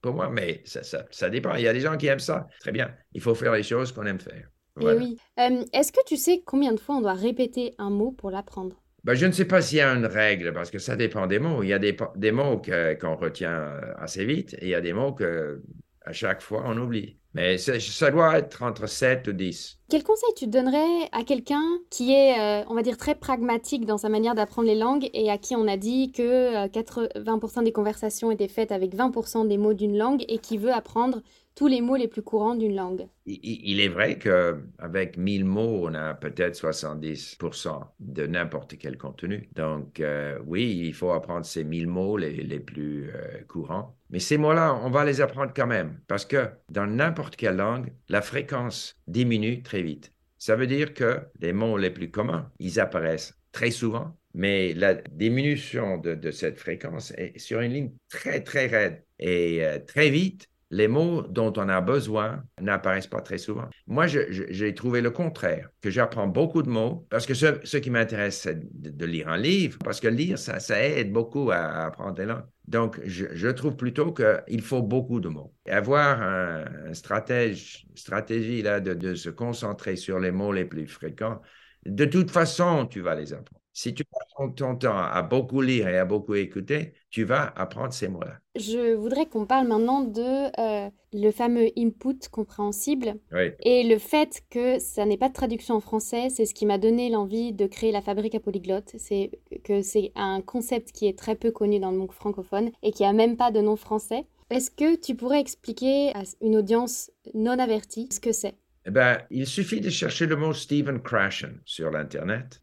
Pour 0.00 0.14
moi, 0.14 0.28
mais 0.30 0.62
ça, 0.64 0.82
ça, 0.82 1.06
ça 1.10 1.30
dépend. 1.30 1.54
Il 1.54 1.62
y 1.62 1.68
a 1.68 1.72
des 1.72 1.80
gens 1.80 1.96
qui 1.96 2.06
aiment 2.06 2.18
ça. 2.18 2.46
Très 2.60 2.72
bien. 2.72 2.90
Il 3.12 3.20
faut 3.20 3.34
faire 3.34 3.52
les 3.52 3.62
choses 3.62 3.92
qu'on 3.92 4.06
aime 4.06 4.20
faire. 4.20 4.48
Eh 4.80 4.84
oui. 4.84 5.16
Euh, 5.38 5.64
est-ce 5.72 5.90
que 5.90 6.04
tu 6.06 6.16
sais 6.16 6.42
combien 6.44 6.72
de 6.72 6.80
fois 6.80 6.96
on 6.96 7.00
doit 7.00 7.14
répéter 7.14 7.74
un 7.78 7.90
mot 7.90 8.12
pour 8.12 8.30
l'apprendre? 8.30 8.76
Ben, 9.04 9.14
je 9.14 9.24
ne 9.24 9.32
sais 9.32 9.44
pas 9.44 9.62
s'il 9.62 9.78
y 9.78 9.80
a 9.80 9.94
une 9.94 10.04
règle, 10.04 10.52
parce 10.52 10.70
que 10.70 10.78
ça 10.78 10.96
dépend 10.96 11.26
des 11.26 11.38
mots. 11.38 11.62
Il 11.62 11.68
y 11.68 11.72
a 11.72 11.78
des, 11.78 11.96
des 12.16 12.32
mots 12.32 12.60
qu'on 13.00 13.16
retient 13.16 13.52
euh, 13.52 13.94
assez 13.98 14.24
vite 14.24 14.54
et 14.54 14.64
il 14.64 14.68
y 14.68 14.74
a 14.74 14.80
des 14.80 14.92
mots 14.92 15.12
que 15.12 15.62
à 16.06 16.12
chaque 16.12 16.40
fois 16.40 16.62
on 16.66 16.76
oublie. 16.78 17.18
Mais 17.34 17.58
ça 17.58 18.10
doit 18.10 18.38
être 18.38 18.62
entre 18.62 18.86
7 18.86 19.28
ou 19.28 19.32
10. 19.32 19.78
Quel 19.90 20.02
conseil 20.02 20.30
tu 20.38 20.46
donnerais 20.46 21.10
à 21.12 21.22
quelqu'un 21.22 21.62
qui 21.90 22.14
est, 22.14 22.40
euh, 22.40 22.64
on 22.70 22.74
va 22.74 22.80
dire, 22.80 22.96
très 22.96 23.14
pragmatique 23.14 23.84
dans 23.84 23.98
sa 23.98 24.08
manière 24.08 24.34
d'apprendre 24.34 24.68
les 24.68 24.74
langues 24.74 25.10
et 25.12 25.30
à 25.30 25.36
qui 25.36 25.54
on 25.54 25.68
a 25.68 25.76
dit 25.76 26.12
que 26.12 26.66
80% 26.68 27.62
des 27.62 27.72
conversations 27.72 28.30
étaient 28.30 28.48
faites 28.48 28.72
avec 28.72 28.94
20% 28.94 29.46
des 29.48 29.58
mots 29.58 29.74
d'une 29.74 29.98
langue 29.98 30.24
et 30.28 30.38
qui 30.38 30.56
veut 30.56 30.72
apprendre 30.72 31.20
tous 31.56 31.66
les 31.66 31.80
mots 31.80 31.96
les 31.96 32.06
plus 32.06 32.22
courants 32.22 32.54
d'une 32.54 32.76
langue? 32.76 33.08
Il 33.24 33.80
est 33.80 33.88
vrai 33.88 34.18
qu'avec 34.18 35.16
1000 35.16 35.44
mots, 35.44 35.88
on 35.88 35.94
a 35.94 36.14
peut-être 36.14 36.54
70% 36.54 37.80
de 37.98 38.26
n'importe 38.26 38.78
quel 38.78 38.96
contenu. 38.96 39.48
Donc, 39.56 40.00
euh, 40.00 40.38
oui, 40.46 40.82
il 40.86 40.94
faut 40.94 41.10
apprendre 41.10 41.44
ces 41.44 41.64
1000 41.64 41.88
mots 41.88 42.16
les, 42.18 42.32
les 42.32 42.60
plus 42.60 43.10
euh, 43.10 43.42
courants. 43.48 43.95
Mais 44.10 44.20
ces 44.20 44.38
mots-là, 44.38 44.74
on 44.82 44.90
va 44.90 45.04
les 45.04 45.20
apprendre 45.20 45.52
quand 45.54 45.66
même, 45.66 46.00
parce 46.06 46.24
que 46.24 46.48
dans 46.68 46.86
n'importe 46.86 47.36
quelle 47.36 47.56
langue, 47.56 47.92
la 48.08 48.22
fréquence 48.22 48.96
diminue 49.06 49.62
très 49.62 49.82
vite. 49.82 50.12
Ça 50.38 50.54
veut 50.54 50.66
dire 50.66 50.94
que 50.94 51.20
les 51.40 51.52
mots 51.52 51.78
les 51.78 51.90
plus 51.90 52.10
communs, 52.10 52.50
ils 52.58 52.78
apparaissent 52.78 53.34
très 53.52 53.70
souvent, 53.70 54.16
mais 54.34 54.74
la 54.74 54.94
diminution 54.94 55.98
de, 55.98 56.30
cette 56.30 56.58
fréquence 56.58 57.12
est 57.16 57.38
sur 57.38 57.60
une 57.60 57.72
ligne 57.72 57.92
très, 58.08 58.42
très 58.42 58.66
raide. 58.66 59.02
Et 59.18 59.64
euh, 59.64 59.78
très 59.78 60.10
vite, 60.10 60.48
les 60.70 60.88
mots 60.88 61.22
dont 61.22 61.52
on 61.56 61.68
a 61.68 61.80
besoin 61.80 62.42
n'apparaissent 62.60 63.06
pas 63.06 63.20
très 63.20 63.38
souvent. 63.38 63.68
Moi, 63.86 64.06
j'ai 64.06 64.74
trouvé 64.74 65.00
le 65.00 65.10
contraire, 65.10 65.68
que 65.80 65.90
j'apprends 65.90 66.26
beaucoup 66.26 66.62
de 66.62 66.68
mots, 66.68 67.06
parce 67.08 67.26
que 67.26 67.34
ce, 67.34 67.76
qui 67.76 67.90
m'intéresse, 67.90 68.40
c'est 68.40 68.58
de, 68.58 69.06
lire 69.06 69.28
un 69.28 69.36
livre, 69.36 69.78
parce 69.84 70.00
que 70.00 70.08
lire, 70.08 70.38
ça, 70.38 70.82
aide 70.82 71.12
beaucoup 71.12 71.50
à, 71.50 71.86
apprendre 71.86 72.14
des 72.14 72.26
langues. 72.26 72.44
Donc, 72.66 73.00
je, 73.04 73.48
trouve 73.50 73.76
plutôt 73.76 74.12
qu'il 74.12 74.62
faut 74.62 74.82
beaucoup 74.82 75.20
de 75.20 75.28
mots. 75.28 75.54
Et 75.66 75.70
avoir 75.70 76.20
une 76.20 76.94
stratégie 76.94 78.62
là, 78.62 78.80
de, 78.80 78.94
de 78.94 79.14
se 79.14 79.30
concentrer 79.30 79.94
sur 79.94 80.18
les 80.18 80.32
mots 80.32 80.52
les 80.52 80.64
plus 80.64 80.88
fréquents, 80.88 81.40
de 81.84 82.04
toute 82.04 82.32
façon, 82.32 82.86
tu 82.86 83.00
vas 83.00 83.14
les 83.14 83.32
apprendre. 83.32 83.55
Si 83.76 83.92
tu 83.92 84.04
passes 84.04 84.54
ton 84.56 84.74
temps 84.74 84.96
à 84.96 85.20
beaucoup 85.20 85.60
lire 85.60 85.86
et 85.86 85.98
à 85.98 86.06
beaucoup 86.06 86.34
écouter, 86.34 86.94
tu 87.10 87.24
vas 87.24 87.52
apprendre 87.56 87.92
ces 87.92 88.08
mots-là. 88.08 88.38
Je 88.58 88.94
voudrais 88.94 89.26
qu'on 89.26 89.44
parle 89.44 89.68
maintenant 89.68 90.00
de 90.00 90.48
euh, 90.58 90.88
le 91.12 91.30
fameux 91.30 91.68
input 91.76 92.26
compréhensible 92.30 93.16
et 93.62 93.82
le 93.86 93.98
fait 93.98 94.42
que 94.48 94.78
ça 94.78 95.04
n'est 95.04 95.18
pas 95.18 95.28
de 95.28 95.34
traduction 95.34 95.74
en 95.74 95.80
français. 95.80 96.30
C'est 96.30 96.46
ce 96.46 96.54
qui 96.54 96.64
m'a 96.64 96.78
donné 96.78 97.10
l'envie 97.10 97.52
de 97.52 97.66
créer 97.66 97.92
la 97.92 98.00
fabrique 98.00 98.34
à 98.34 98.40
polyglotte. 98.40 98.94
C'est 98.96 99.30
que 99.62 99.82
c'est 99.82 100.10
un 100.14 100.40
concept 100.40 100.92
qui 100.92 101.06
est 101.06 101.18
très 101.18 101.34
peu 101.34 101.50
connu 101.50 101.78
dans 101.78 101.90
le 101.90 101.98
monde 101.98 102.12
francophone 102.12 102.70
et 102.82 102.92
qui 102.92 103.04
a 103.04 103.12
même 103.12 103.36
pas 103.36 103.50
de 103.50 103.60
nom 103.60 103.76
français. 103.76 104.24
Est-ce 104.48 104.70
que 104.70 104.96
tu 104.96 105.14
pourrais 105.14 105.40
expliquer 105.40 106.14
à 106.14 106.22
une 106.40 106.56
audience 106.56 107.10
non 107.34 107.58
avertie 107.58 108.08
ce 108.10 108.20
que 108.20 108.32
c'est? 108.32 108.54
Eh 108.86 108.90
ben, 108.90 109.18
il 109.30 109.46
suffit 109.46 109.80
de 109.80 109.90
chercher 109.90 110.26
le 110.26 110.36
mot 110.36 110.52
Stephen 110.52 111.02
Krashen 111.02 111.60
sur 111.64 111.90
l'Internet. 111.90 112.60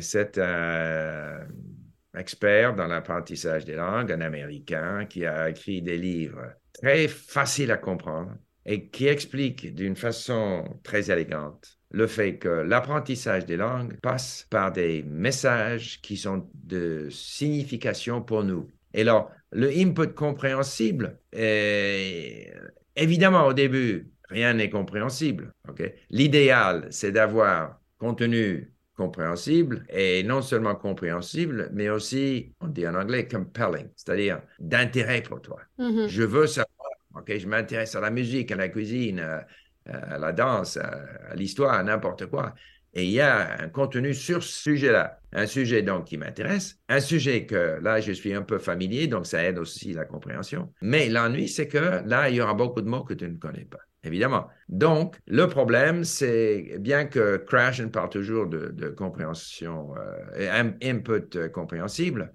C'est 0.00 0.38
un 0.38 1.46
expert 2.16 2.74
dans 2.74 2.86
l'apprentissage 2.86 3.64
des 3.64 3.74
langues, 3.74 4.12
un 4.12 4.20
Américain 4.20 5.06
qui 5.06 5.24
a 5.26 5.50
écrit 5.50 5.82
des 5.82 5.98
livres 5.98 6.52
très 6.72 7.08
faciles 7.08 7.70
à 7.70 7.76
comprendre 7.76 8.32
et 8.66 8.88
qui 8.88 9.06
explique 9.06 9.74
d'une 9.74 9.96
façon 9.96 10.64
très 10.82 11.10
élégante 11.10 11.78
le 11.90 12.06
fait 12.08 12.38
que 12.38 12.48
l'apprentissage 12.48 13.46
des 13.46 13.56
langues 13.56 13.96
passe 14.00 14.46
par 14.50 14.72
des 14.72 15.04
messages 15.04 16.00
qui 16.02 16.16
sont 16.16 16.48
de 16.54 17.08
signification 17.10 18.20
pour 18.20 18.42
nous. 18.42 18.66
Et 18.94 19.02
alors, 19.02 19.30
le 19.52 19.68
input 19.68 20.12
compréhensible, 20.14 21.20
évidemment, 22.96 23.46
au 23.46 23.52
début, 23.52 24.10
rien 24.28 24.54
n'est 24.54 24.70
compréhensible. 24.70 25.52
L'idéal, 26.10 26.88
c'est 26.90 27.12
d'avoir 27.12 27.80
contenu 27.98 28.73
compréhensible 28.96 29.84
et 29.88 30.22
non 30.22 30.42
seulement 30.42 30.74
compréhensible, 30.74 31.70
mais 31.72 31.88
aussi, 31.88 32.54
on 32.60 32.68
dit 32.68 32.86
en 32.86 32.94
anglais, 32.94 33.26
compelling, 33.26 33.88
c'est-à-dire 33.96 34.40
d'intérêt 34.58 35.22
pour 35.22 35.42
toi. 35.42 35.60
Mhm. 35.78 36.06
Je 36.06 36.22
veux 36.22 36.46
savoir, 36.46 36.90
ok, 37.16 37.36
je 37.36 37.46
m'intéresse 37.46 37.94
à 37.94 38.00
la 38.00 38.10
musique, 38.10 38.52
à 38.52 38.56
la 38.56 38.68
cuisine, 38.68 39.20
à, 39.20 39.46
à 39.86 40.18
la 40.18 40.32
danse, 40.32 40.76
à, 40.76 41.04
à 41.30 41.34
l'histoire, 41.34 41.74
à 41.74 41.82
n'importe 41.82 42.26
quoi. 42.26 42.54
Et 42.96 43.04
il 43.04 43.10
y 43.10 43.20
a 43.20 43.60
un 43.60 43.68
contenu 43.68 44.14
sur 44.14 44.42
ce 44.42 44.62
sujet-là, 44.62 45.18
un 45.32 45.46
sujet 45.46 45.82
donc 45.82 46.04
qui 46.04 46.16
m'intéresse, 46.16 46.78
un 46.88 47.00
sujet 47.00 47.44
que 47.44 47.80
là 47.82 48.00
je 48.00 48.12
suis 48.12 48.32
un 48.32 48.42
peu 48.42 48.58
familier, 48.58 49.08
donc 49.08 49.26
ça 49.26 49.42
aide 49.42 49.58
aussi 49.58 49.92
la 49.92 50.04
compréhension. 50.04 50.72
Mais 50.80 51.08
l'ennui, 51.08 51.48
c'est 51.48 51.66
que 51.66 52.02
là, 52.06 52.30
il 52.30 52.36
y 52.36 52.40
aura 52.40 52.54
beaucoup 52.54 52.82
de 52.82 52.88
mots 52.88 53.02
que 53.02 53.14
tu 53.14 53.28
ne 53.28 53.36
connais 53.36 53.64
pas 53.64 53.80
évidemment. 54.04 54.48
Donc, 54.68 55.16
le 55.26 55.46
problème, 55.46 56.04
c'est 56.04 56.76
bien 56.78 57.06
que 57.06 57.36
Krashen 57.38 57.90
parle 57.90 58.10
toujours 58.10 58.46
de, 58.46 58.88
compréhension, 58.90 59.94
euh, 59.96 60.64
input 60.82 61.36
euh, 61.36 61.48
compréhensible, 61.48 62.32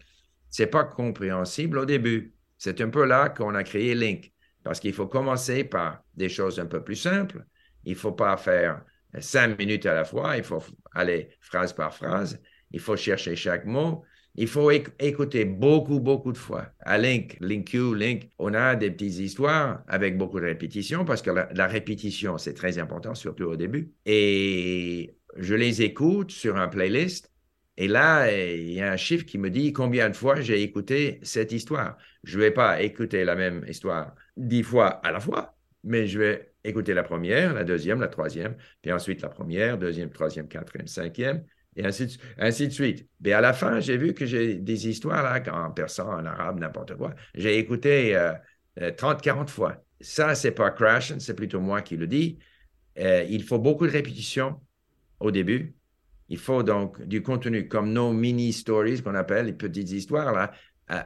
c'est 0.50 0.68
pas 0.68 0.84
compréhensible 0.84 1.78
au 1.78 1.86
début. 1.86 2.34
C'est 2.58 2.82
un 2.82 2.90
peu 2.90 3.06
là 3.06 3.30
qu'on 3.30 3.56
a 3.56 3.64
créé 3.64 3.96
Link, 3.96 4.34
parce 4.64 4.80
qu'il 4.80 4.94
faut 4.94 5.08
commencer 5.08 5.64
par 5.64 6.04
des 6.16 6.30
choses 6.30 6.60
un 6.60 6.66
peu 6.66 6.84
plus 6.84 6.96
simples. 6.96 7.46
Il 7.86 7.96
faut 7.96 8.12
pas 8.12 8.36
faire 8.38 8.84
cinq 9.20 9.58
minutes 9.58 9.86
à 9.86 9.94
la 9.94 10.06
fois, 10.06 10.38
il 10.38 10.44
faut 10.44 10.64
aller 10.94 11.30
phrase 11.40 11.74
par 11.74 11.94
phrase, 11.94 12.42
il 12.72 12.80
faut 12.80 12.96
chercher 12.96 13.36
chaque 13.36 13.66
mot, 13.66 14.04
il 14.40 14.48
faut 14.48 14.72
écouter 14.72 15.44
beaucoup, 15.44 16.00
beaucoup 16.00 16.32
de 16.32 16.38
fois. 16.38 16.68
À 16.80 16.98
Link, 16.98 17.36
LinkU, 17.42 17.94
Link, 17.94 18.30
on 18.40 18.54
a 18.54 18.78
des 18.78 18.90
petites 18.90 19.20
histoires 19.20 19.84
avec 19.86 20.18
beaucoup 20.18 20.40
de 20.40 20.46
répétitions 20.46 21.04
parce 21.04 21.22
que 21.22 21.30
la, 21.30 21.68
répétition, 21.68 22.38
c'est 22.38 22.54
très 22.54 22.80
important, 22.80 23.14
surtout 23.16 23.44
au 23.44 23.58
début. 23.58 23.92
Et 24.06 25.18
je 25.36 25.56
les 25.56 25.82
écoute 25.82 26.32
sur 26.32 26.56
un 26.56 26.70
playlist. 26.70 27.30
Et 27.76 27.90
là, 27.90 28.32
il 28.32 28.72
y 28.72 28.80
a 28.80 28.90
un 28.94 28.96
chiffre 28.96 29.26
qui 29.26 29.38
me 29.38 29.50
dit 29.50 29.74
combien 29.74 30.10
de 30.10 30.16
fois 30.16 30.40
j'ai 30.40 30.62
écouté 30.62 31.20
cette 31.22 31.52
histoire. 31.52 31.98
Je 32.24 32.38
ne 32.38 32.44
vais 32.44 32.52
pas 32.52 32.82
écouter 32.82 33.26
la 33.26 33.36
même 33.36 33.66
histoire 33.68 34.16
dix 34.38 34.64
fois 34.64 35.02
à 35.06 35.12
la 35.12 35.20
fois, 35.20 35.58
mais 35.84 36.08
je 36.08 36.18
vais 36.18 36.54
écouter 36.64 36.94
la 36.94 37.04
première, 37.04 37.54
la 37.54 37.66
deuxième, 37.66 38.00
la 38.00 38.08
troisième, 38.08 38.56
puis 38.82 38.94
ensuite 38.94 39.22
la 39.22 39.30
première, 39.30 39.78
deuxième, 39.78 40.12
troisième, 40.12 40.48
quatrième, 40.48 40.88
cinquième, 40.88 41.44
et 41.80 41.86
ainsi 41.86 42.68
de, 42.68 42.74
suite. 42.74 43.08
Mais 43.22 43.32
à 43.32 43.40
la 43.40 43.54
fin, 43.54 43.80
j'ai 43.80 43.96
vu 43.96 44.14
que 44.14 44.26
j'ai 44.26 44.56
des 44.56 44.90
histoires 44.90 45.24
là, 45.24 45.42
en 45.54 45.72
persan, 45.72 46.10
en 46.10 46.26
arabe, 46.26 46.60
n'importe 46.60 46.96
quoi. 46.98 47.16
J'ai 47.34 47.58
écouté 47.58 48.18
30, 48.98 49.18
euh, 49.18 49.22
40 49.22 49.48
euh, 49.48 49.52
fois. 49.52 49.76
Ça, 50.02 50.36
c'est 50.36 50.52
pas 50.52 50.72
Crash, 50.72 51.18
c'est 51.20 51.36
plutôt 51.36 51.62
moi 51.62 51.82
qui 51.82 51.96
le 51.96 52.08
dis. 52.08 52.38
Euh, 53.00 53.26
il 53.30 53.44
faut 53.44 53.60
beaucoup 53.60 53.88
de 53.88 53.92
répétitions 53.92 54.60
au 55.22 55.32
début. 55.32 55.74
Il 56.28 56.38
faut 56.38 56.64
donc 56.64 57.02
du 57.04 57.22
contenu 57.22 57.70
comme 57.70 57.94
nos 57.94 58.12
mini-stories 58.12 59.02
qu'on 59.02 59.16
appelle 59.16 59.46
les 59.46 59.54
petites 59.54 59.92
histoires 59.92 60.34
là, 60.34 60.52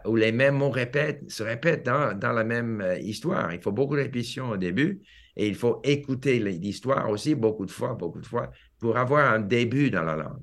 où 0.06 0.16
les 0.16 0.32
mêmes 0.32 0.56
mots 0.56 0.72
répètent, 0.72 1.30
se 1.30 1.44
répètent 1.44 1.86
dans, 1.86 2.18
dans 2.18 2.32
la 2.32 2.44
même 2.44 2.84
histoire. 3.00 3.54
Il 3.54 3.62
faut 3.62 3.72
beaucoup 3.72 3.96
de 3.96 4.02
répétitions 4.02 4.50
au 4.50 4.58
début 4.58 5.02
et 5.36 5.48
il 5.48 5.56
faut 5.56 5.82
écouter 5.84 6.40
l'histoire 6.40 7.10
aussi 7.10 7.36
beaucoup 7.36 7.66
de 7.66 7.72
fois, 7.72 7.94
beaucoup 7.94 8.22
de 8.22 8.26
fois, 8.26 8.52
pour 8.80 8.98
avoir 8.98 9.34
un 9.34 9.40
début 9.40 9.92
dans 9.92 10.04
la 10.04 10.16
langue. 10.16 10.42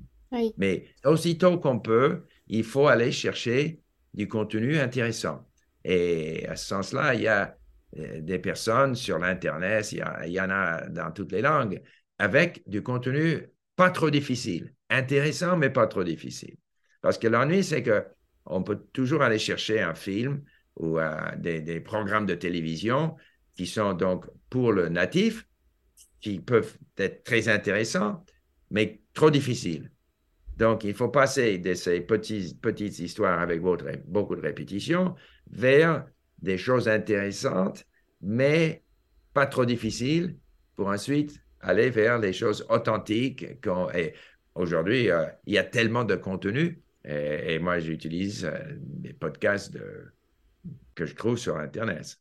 Mais 0.57 0.85
aussitôt 1.03 1.59
qu'on 1.59 1.79
peut, 1.79 2.25
il 2.47 2.63
faut 2.63 2.87
aller 2.87 3.11
chercher 3.11 3.81
du 4.13 4.27
contenu 4.27 4.77
intéressant. 4.77 5.47
Et 5.83 6.45
à 6.47 6.55
ce 6.55 6.67
sens-là, 6.67 7.15
il 7.15 7.21
y 7.21 7.27
a 7.27 7.57
euh, 7.97 8.21
des 8.21 8.39
personnes 8.39 8.95
sur 8.95 9.17
l'Internet, 9.17 9.91
il, 9.91 10.31
y 10.31 10.39
en 10.39 10.49
a 10.49 10.87
dans 10.87 11.11
toutes 11.11 11.31
les 11.31 11.41
langues, 11.41 11.81
avec 12.19 12.67
du 12.67 12.83
contenu 12.83 13.47
pas 13.75 13.89
trop 13.89 14.09
difficile, 14.09 14.73
intéressant, 14.89 15.57
mais 15.57 15.69
pas 15.69 15.87
trop 15.87 16.03
difficile. 16.03 16.55
Parce 17.01 17.17
que 17.17 17.27
l'ennui, 17.27 17.63
c'est 17.63 17.83
que 17.83 18.05
on 18.45 18.63
peut 18.63 18.79
toujours 18.93 19.21
aller 19.21 19.39
chercher 19.39 19.81
un 19.81 19.95
film 19.95 20.43
ou 20.75 20.99
euh, 20.99 21.15
des, 21.37 21.79
programmes 21.79 22.25
de 22.25 22.35
télévision 22.35 23.15
qui 23.55 23.67
sont 23.67 23.93
donc 23.93 24.25
pour 24.49 24.71
le 24.71 24.89
natif, 24.89 25.47
qui 26.21 26.39
peuvent 26.39 26.77
être 26.97 27.23
très 27.23 27.49
intéressants, 27.49 28.23
mais 28.69 29.01
trop 29.13 29.31
difficiles. 29.31 29.91
Donc, 30.57 30.83
il 30.83 30.93
faut 30.93 31.09
passer 31.09 31.57
de 31.57 31.73
ces 31.73 32.01
petites, 32.01 32.99
histoires 32.99 33.39
avec 33.39 33.61
beaucoup 34.05 34.35
de 34.35 34.41
répétitions 34.41 35.15
vers 35.49 36.05
des 36.41 36.57
choses 36.57 36.87
intéressantes, 36.87 37.85
mais 38.21 38.83
pas 39.33 39.45
trop 39.45 39.65
difficiles, 39.65 40.37
pour 40.75 40.87
ensuite 40.87 41.41
aller 41.61 41.89
vers 41.89 42.19
les 42.19 42.33
choses 42.33 42.65
authentiques. 42.69 43.45
Aujourd'hui, 44.53 45.09
euh, 45.09 45.25
il 45.45 45.53
y 45.53 45.57
a 45.57 45.63
tellement 45.63 46.03
de 46.03 46.15
contenu, 46.15 46.81
et, 47.03 47.57
moi, 47.59 47.79
j'utilise 47.79 48.45
euh, 48.45 48.57
des 48.77 49.13
podcasts 49.13 49.77
que 50.93 51.05
je 51.05 51.15
trouve 51.15 51.37
sur 51.37 51.57
Internet. 51.57 52.19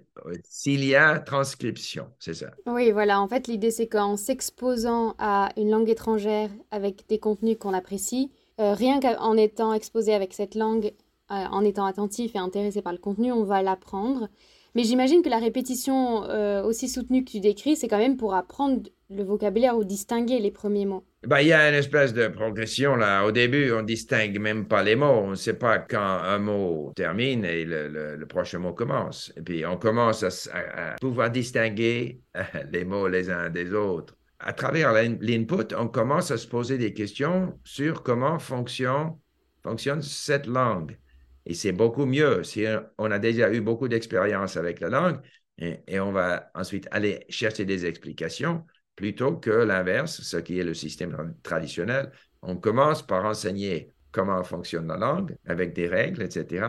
Euh, 0.00 0.34
s'il 0.44 0.84
y 0.84 0.94
a 0.94 1.18
transcription, 1.20 2.08
c'est 2.18 2.34
ça. 2.34 2.50
Oui, 2.66 2.90
voilà. 2.90 3.20
En 3.20 3.28
fait, 3.28 3.46
l'idée, 3.46 3.70
c'est 3.70 3.86
qu'en 3.86 4.16
s'exposant 4.16 5.14
à 5.18 5.50
une 5.56 5.70
langue 5.70 5.88
étrangère 5.88 6.50
avec 6.70 7.06
des 7.08 7.18
contenus 7.18 7.56
qu'on 7.58 7.74
apprécie, 7.74 8.30
euh, 8.60 8.74
rien 8.74 9.00
qu'en 9.00 9.36
étant 9.36 9.72
exposé 9.72 10.14
avec 10.14 10.34
cette 10.34 10.54
langue, 10.54 10.92
euh, 11.30 11.34
en 11.34 11.64
étant 11.64 11.86
attentif 11.86 12.34
et 12.34 12.38
intéressé 12.38 12.82
par 12.82 12.92
le 12.92 12.98
contenu, 12.98 13.32
on 13.32 13.44
va 13.44 13.62
l'apprendre. 13.62 14.28
Mais 14.74 14.84
j'imagine 14.84 15.22
que 15.22 15.28
la 15.28 15.38
répétition 15.38 16.22
aussi 16.64 16.88
soutenue 16.88 17.24
que 17.24 17.30
tu 17.32 17.40
décris, 17.40 17.76
c'est 17.76 17.88
quand 17.88 17.98
même 17.98 18.16
pour 18.16 18.34
apprendre 18.34 18.88
le 19.10 19.22
vocabulaire 19.22 19.76
ou 19.76 19.84
distinguer 19.84 20.38
les 20.38 20.50
premiers 20.50 20.86
mots. 20.86 21.04
Ben, 21.24 21.38
il 21.40 21.48
y 21.48 21.52
a 21.52 21.68
une 21.68 21.76
espèce 21.76 22.12
de 22.12 22.26
progression 22.26 22.96
là. 22.96 23.24
Au 23.24 23.30
début, 23.30 23.70
on 23.70 23.82
distingue 23.82 24.40
même 24.40 24.66
pas 24.66 24.82
les 24.82 24.96
mots. 24.96 25.22
On 25.24 25.30
ne 25.30 25.34
sait 25.36 25.54
pas 25.54 25.78
quand 25.78 26.00
un 26.00 26.38
mot 26.38 26.92
termine 26.96 27.44
et 27.44 27.64
le, 27.64 28.24
prochain 28.26 28.58
mot 28.58 28.72
commence. 28.72 29.32
Et 29.36 29.42
puis, 29.42 29.64
on 29.64 29.76
commence 29.76 30.24
à, 30.24 30.96
pouvoir 31.00 31.30
distinguer 31.30 32.20
les 32.72 32.84
mots 32.84 33.06
les 33.06 33.30
uns 33.30 33.50
des 33.50 33.72
autres. 33.72 34.16
À 34.40 34.52
travers 34.52 34.92
l'input, 34.92 35.72
on 35.78 35.86
commence 35.86 36.32
à 36.32 36.38
se 36.38 36.48
poser 36.48 36.76
des 36.76 36.92
questions 36.92 37.56
sur 37.62 38.02
comment 38.02 38.40
fonctionne, 38.40 39.16
fonctionne 39.62 40.02
cette 40.02 40.48
langue. 40.48 40.98
Et 41.46 41.54
c'est 41.54 41.72
beaucoup 41.72 42.06
mieux 42.06 42.42
si 42.42 42.64
on 42.98 43.10
a 43.12 43.20
déjà 43.20 43.52
eu 43.52 43.60
beaucoup 43.60 43.86
d'expérience 43.86 44.56
avec 44.56 44.80
la 44.80 44.88
langue 44.88 45.20
et 45.58 46.00
on 46.00 46.10
va 46.10 46.50
ensuite 46.54 46.88
aller 46.90 47.24
chercher 47.28 47.64
des 47.64 47.86
explications 47.86 48.64
plutôt 48.96 49.36
que 49.36 49.50
l'inverse, 49.50 50.20
ce 50.22 50.36
qui 50.36 50.58
est 50.58 50.64
le 50.64 50.74
système 50.74 51.34
traditionnel. 51.42 52.10
On 52.42 52.56
commence 52.56 53.02
par 53.02 53.24
enseigner 53.24 53.92
comment 54.10 54.42
fonctionne 54.44 54.88
la 54.88 54.96
langue 54.96 55.36
avec 55.46 55.74
des 55.74 55.88
règles, 55.88 56.22
etc., 56.22 56.66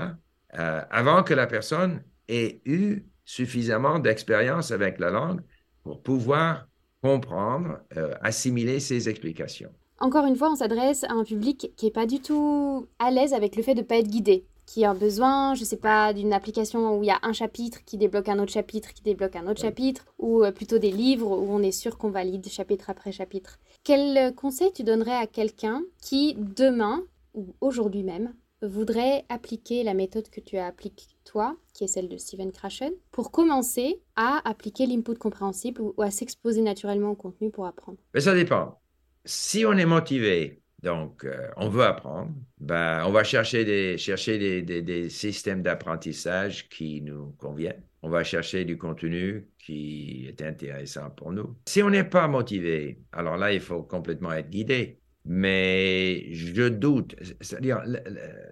euh, 0.58 0.82
avant 0.90 1.24
que 1.24 1.34
la 1.34 1.48
personne 1.48 2.04
ait 2.28 2.62
eu 2.66 3.04
suffisamment 3.26 4.00
d'expérience 4.00 4.72
avec 4.72 5.00
la 5.00 5.10
langue 5.10 5.42
pour 5.84 6.02
pouvoir 6.02 6.68
comprendre, 7.02 7.80
euh, 7.98 8.14
assimiler 8.22 8.80
ces 8.80 9.10
explications. 9.10 9.72
Encore 10.00 10.26
une 10.26 10.36
fois, 10.36 10.52
on 10.52 10.56
s'adresse 10.56 11.04
à 11.04 11.14
un 11.14 11.24
public 11.24 11.72
qui 11.76 11.86
n'est 11.86 11.92
pas 11.92 12.06
du 12.06 12.20
tout 12.20 12.88
à 13.00 13.12
l'aise 13.12 13.34
avec 13.34 13.56
le 13.56 13.64
fait 13.64 13.76
de 13.76 13.82
ne 13.82 13.86
pas 13.86 13.98
être 13.98 14.08
guidé 14.08 14.46
qui 14.66 14.86
a 14.86 14.94
besoin, 14.94 15.56
je 15.56 15.64
sais 15.64 15.78
pas, 15.78 16.14
d'une 16.14 16.34
application 16.34 16.98
où 16.98 17.04
il 17.04 17.08
y 17.08 17.12
a 17.12 17.20
un 17.22 17.34
chapitre 17.34 17.84
qui 17.86 17.98
débloque 17.98 18.30
un 18.30 18.40
autre 18.40 18.52
chapitre, 18.52 18.94
qui 18.94 19.04
débloque 19.04 19.36
un 19.36 19.48
autre 19.48 19.62
chapitre, 19.62 20.06
ou 20.20 20.44
euh, 20.44 20.52
plutôt 20.52 20.78
des 20.78 20.92
livres 20.92 21.30
où 21.30 21.48
on 21.50 21.62
est 21.62 21.72
sûr 21.72 21.98
qu'on 21.98 22.12
valide 22.12 22.48
chapitre 22.48 22.90
après 22.90 23.12
chapitre. 23.12 23.60
Quel 23.84 24.18
euh, 24.18 24.32
conseil 24.32 24.72
tu 24.74 24.84
donnerais 24.84 25.16
à 25.16 25.28
quelqu'un 25.28 25.84
qui, 26.02 26.36
demain, 26.38 27.04
ou 27.34 27.54
aujourd'hui 27.62 28.04
même, 28.04 28.34
voudrait 28.62 29.26
appliquer 29.30 29.84
la 29.84 29.94
méthode 29.94 30.30
que 30.30 30.40
tu 30.40 30.58
as 30.58 30.68
appliquée 30.68 31.08
toi, 31.26 31.58
qui 31.74 31.84
est 31.84 31.88
celle 31.88 32.08
de 32.08 32.18
Steven 32.18 32.52
Krashen, 32.52 32.94
pour 33.12 33.32
commencer 33.32 34.02
à 34.16 34.48
appliquer 34.48 34.86
l'input 34.86 35.16
compréhensible 35.16 35.82
ou 35.82 36.02
à 36.02 36.12
s'exposer 36.12 36.62
naturellement 36.62 37.12
au 37.12 37.16
contenu 37.16 37.50
pour 37.50 37.66
apprendre? 37.66 37.98
Mais 38.14 38.22
ça 38.22 38.34
dépend. 38.34 38.80
Si 39.26 39.66
on 39.66 39.74
est 39.74 39.86
motivé 39.86 40.63
donc, 40.84 41.24
euh, 41.24 41.48
on 41.56 41.70
veut 41.70 41.86
apprendre. 41.86 42.34
Ben, 42.60 43.04
on 43.06 43.12
va 43.12 43.24
chercher 43.24 43.64
des, 43.64 43.98
chercher 43.98 44.62
des, 44.62 44.82
des, 44.82 45.10
systèmes 45.10 45.62
d'apprentissage 45.62 46.68
qui 46.68 47.02
nous 47.02 47.34
conviennent. 47.38 47.82
On 48.02 48.10
va 48.10 48.26
chercher 48.26 48.66
du 48.66 48.78
contenu 48.78 49.48
qui 49.58 50.26
est 50.28 50.42
intéressant 50.42 51.10
pour 51.12 51.32
nous. 51.32 51.56
Si 51.68 51.82
on 51.82 51.90
n'est 51.90 52.04
pas 52.04 52.28
motivé, 52.28 53.00
alors 53.14 53.38
là, 53.38 53.54
il 53.54 53.62
faut 53.62 53.82
complètement 53.82 54.34
être 54.34 54.50
guidé. 54.50 55.00
Mais 55.24 56.34
je 56.34 56.68
doute. 56.68 57.16
C'est-à-dire, 57.40 57.82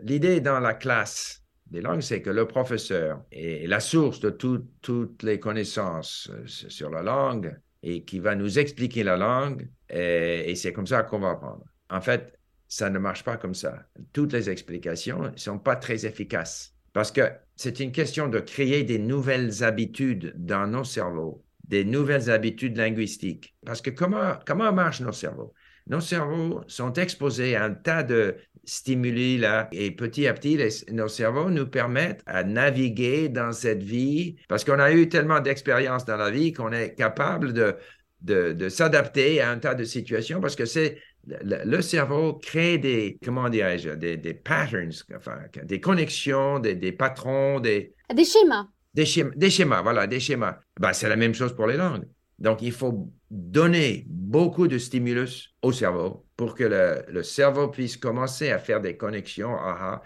l'idée 0.02 0.39
dans 0.39 0.62
la 0.62 0.74
classe 0.74 1.44
des 1.70 1.82
langues, 1.82 2.00
c'est 2.00 2.22
que 2.22 2.30
le 2.30 2.48
professeur 2.48 3.26
est 3.34 3.67
la 3.67 3.82
source 3.82 4.22
de 4.22 4.30
toutes 4.30 5.24
les 5.24 5.38
connaissances 5.38 6.30
euh, 6.32 6.48
sur 6.48 6.89
la 6.89 7.02
langue 7.02 7.60
et 7.84 8.04
qui 8.06 8.20
va 8.20 8.36
nous 8.36 8.58
expliquer 8.58 9.04
la 9.04 9.17
langue. 9.17 9.67
et 9.89 10.54
c'est 10.56 10.72
comme 10.72 10.88
ça 10.88 11.04
qu'on 11.04 11.20
va 11.20 11.32
apprendre. 11.32 11.65
En 11.91 12.01
fait, 12.01 12.39
ça 12.67 12.89
ne 12.89 12.97
marche 12.97 13.23
pas 13.23 13.38
comme 13.38 13.54
ça. 13.54 13.86
Toutes 14.13 14.34
les 14.34 14.49
explications 14.49 15.21
ne 15.32 15.38
sont 15.38 15.60
pas 15.60 15.75
très 15.75 16.06
efficaces 16.06 16.73
parce 16.93 17.12
que 17.12 17.30
c'est 17.56 17.80
une 17.80 17.91
question 17.91 18.27
de 18.27 18.39
créer 18.39 18.84
des 18.84 18.97
nouvelles 18.97 19.63
habitudes 19.63 20.34
dans 20.36 20.67
nos 20.67 20.84
cerveaux, 20.84 21.43
des 21.63 21.86
nouvelles 21.86 22.32
habitudes 22.32 22.77
linguistiques. 22.77 23.56
Parce 23.65 23.82
que 23.82 23.91
comment, 23.91 24.34
comment 24.45 24.73
marchent 24.73 25.01
nos 25.01 25.12
cerveaux? 25.12 25.54
nos 25.88 26.01
cerveaux 26.01 26.62
sont 26.67 26.93
exposés 26.93 27.56
à 27.56 27.65
un 27.65 27.73
tas 27.73 28.04
de 28.04 28.36
stimuli 28.63 29.38
là 29.38 29.67
et 29.71 29.91
petit 29.91 30.27
à 30.27 30.34
petit 30.34 30.58
nos 30.91 31.08
cerveaux 31.08 31.49
nous 31.49 31.67
permettent 31.67 32.21
à 32.27 32.43
naviguer 32.43 33.30
dans 33.30 33.51
cette 33.51 33.82
vie 33.82 34.38
parce 34.47 34.63
qu'on 34.63 34.80
a 34.80 34.91
eu 34.91 35.10
tellement 35.10 35.39
d'expériences 35.39 36.06
dans 36.06 36.17
la 36.17 36.30
vie 36.30 36.54
qu'on 36.54 36.71
est 36.71 36.93
capable 36.93 37.54
de, 37.54 37.75
de, 38.21 38.69
s'adapter 38.69 39.41
à 39.41 39.49
un 39.49 39.58
tas 39.58 39.73
de 39.73 39.84
situations 39.84 40.39
parce 40.39 40.56
que 40.56 40.65
c'est 40.65 41.01
le, 41.25 41.81
cerveau 41.81 42.34
crée 42.34 42.77
des 42.77 43.17
comment 43.23 43.49
dirais-je 43.49 43.91
des, 43.91 44.17
des 44.17 44.34
patterns 44.34 44.91
enfin 45.15 45.38
des 45.63 45.79
connexions 45.79 46.60
des, 46.60 46.75
des 46.75 46.91
patrons 46.91 47.60
des 47.60 47.93
des 48.13 48.25
schémas 48.25 48.67
des 48.93 49.05
schémas, 49.05 49.31
des 49.36 49.49
schémas 49.49 49.81
voilà 49.81 50.07
des 50.07 50.19
schémas 50.19 50.57
ben, 50.79 50.93
c'est 50.93 51.10
la 51.10 51.15
même 51.15 51.34
chose 51.34 51.55
pour 51.55 51.67
les 51.67 51.77
langues 51.77 52.05
donc, 52.41 52.63
il 52.63 52.71
faut 52.71 53.13
donner 53.29 54.03
beaucoup 54.07 54.67
de 54.67 54.79
stimulus 54.79 55.53
au 55.62 55.71
cerveau 55.71 56.25
pour 56.36 56.55
que 56.55 57.03
le, 57.07 57.21
cerveau 57.21 57.67
puisse 57.67 57.97
commencer 57.97 58.49
à 58.49 58.57
faire 58.57 58.81
des 58.81 58.97
connexions. 58.97 59.55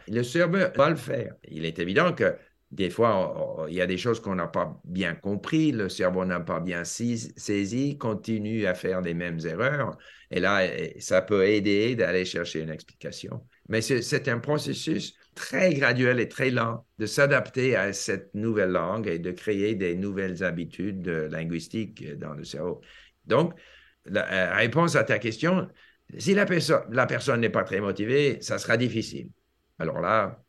Le 0.10 0.22
cerveau 0.22 0.58
va 0.76 0.90
le 0.90 0.98
faire. 0.98 1.34
Il 1.48 1.64
est 1.64 1.80
évident 1.80 2.12
que 2.12 2.36
des 2.72 2.90
fois, 2.90 3.66
il 3.70 3.76
y 3.76 3.82
a 3.82 3.88
des 3.88 3.98
choses 3.98 4.20
qu'on 4.20 4.36
n'a 4.36 4.48
pas 4.48 4.82
bien 4.84 5.16
compris, 5.16 5.72
le 5.72 5.88
cerveau 5.88 6.26
n'a 6.26 6.40
pas 6.40 6.60
bien 6.60 6.84
saisi, 6.84 7.98
continue 7.98 8.66
à 8.66 8.74
faire 8.74 9.02
les 9.02 9.14
mêmes 9.14 9.40
erreurs. 9.46 9.98
Et 10.32 10.40
là, 10.40 10.68
ça 11.00 11.22
peut 11.22 11.46
aider 11.46 11.96
d'aller 11.96 12.26
chercher 12.26 12.62
une 12.62 12.72
explication. 12.72 13.46
Mais 13.70 13.82
c'est 13.82 14.28
un 14.28 14.40
processus 14.40 15.16
très 15.36 15.74
graduel 15.74 16.20
et 16.20 16.28
très 16.28 16.50
lent 16.50 16.86
de 16.98 17.06
s'adapter 17.06 17.76
à 17.76 17.94
cette 17.94 18.34
nouvelle 18.34 18.72
langue 18.72 19.08
et 19.08 19.20
de 19.20 19.32
créer 19.32 19.76
des 19.76 19.96
nouvelles 19.96 20.44
habitudes 20.44 21.08
linguistiques 21.08 22.18
dans 22.18 22.34
le 22.34 22.44
cerveau. 22.44 22.82
Donc, 23.26 23.54
la 24.06 24.56
réponse 24.56 24.96
à 24.96 25.04
ta 25.04 25.20
question, 25.20 25.68
si 26.18 26.34
la, 26.34 26.46
la 26.92 27.06
personne 27.06 27.42
n'est 27.42 27.50
pas 27.50 27.64
très 27.64 27.80
motivée, 27.80 28.38
ça 28.42 28.58
sera 28.58 28.78
difficile. 28.78 29.30
Alors 29.80 30.00
là, 30.00 30.44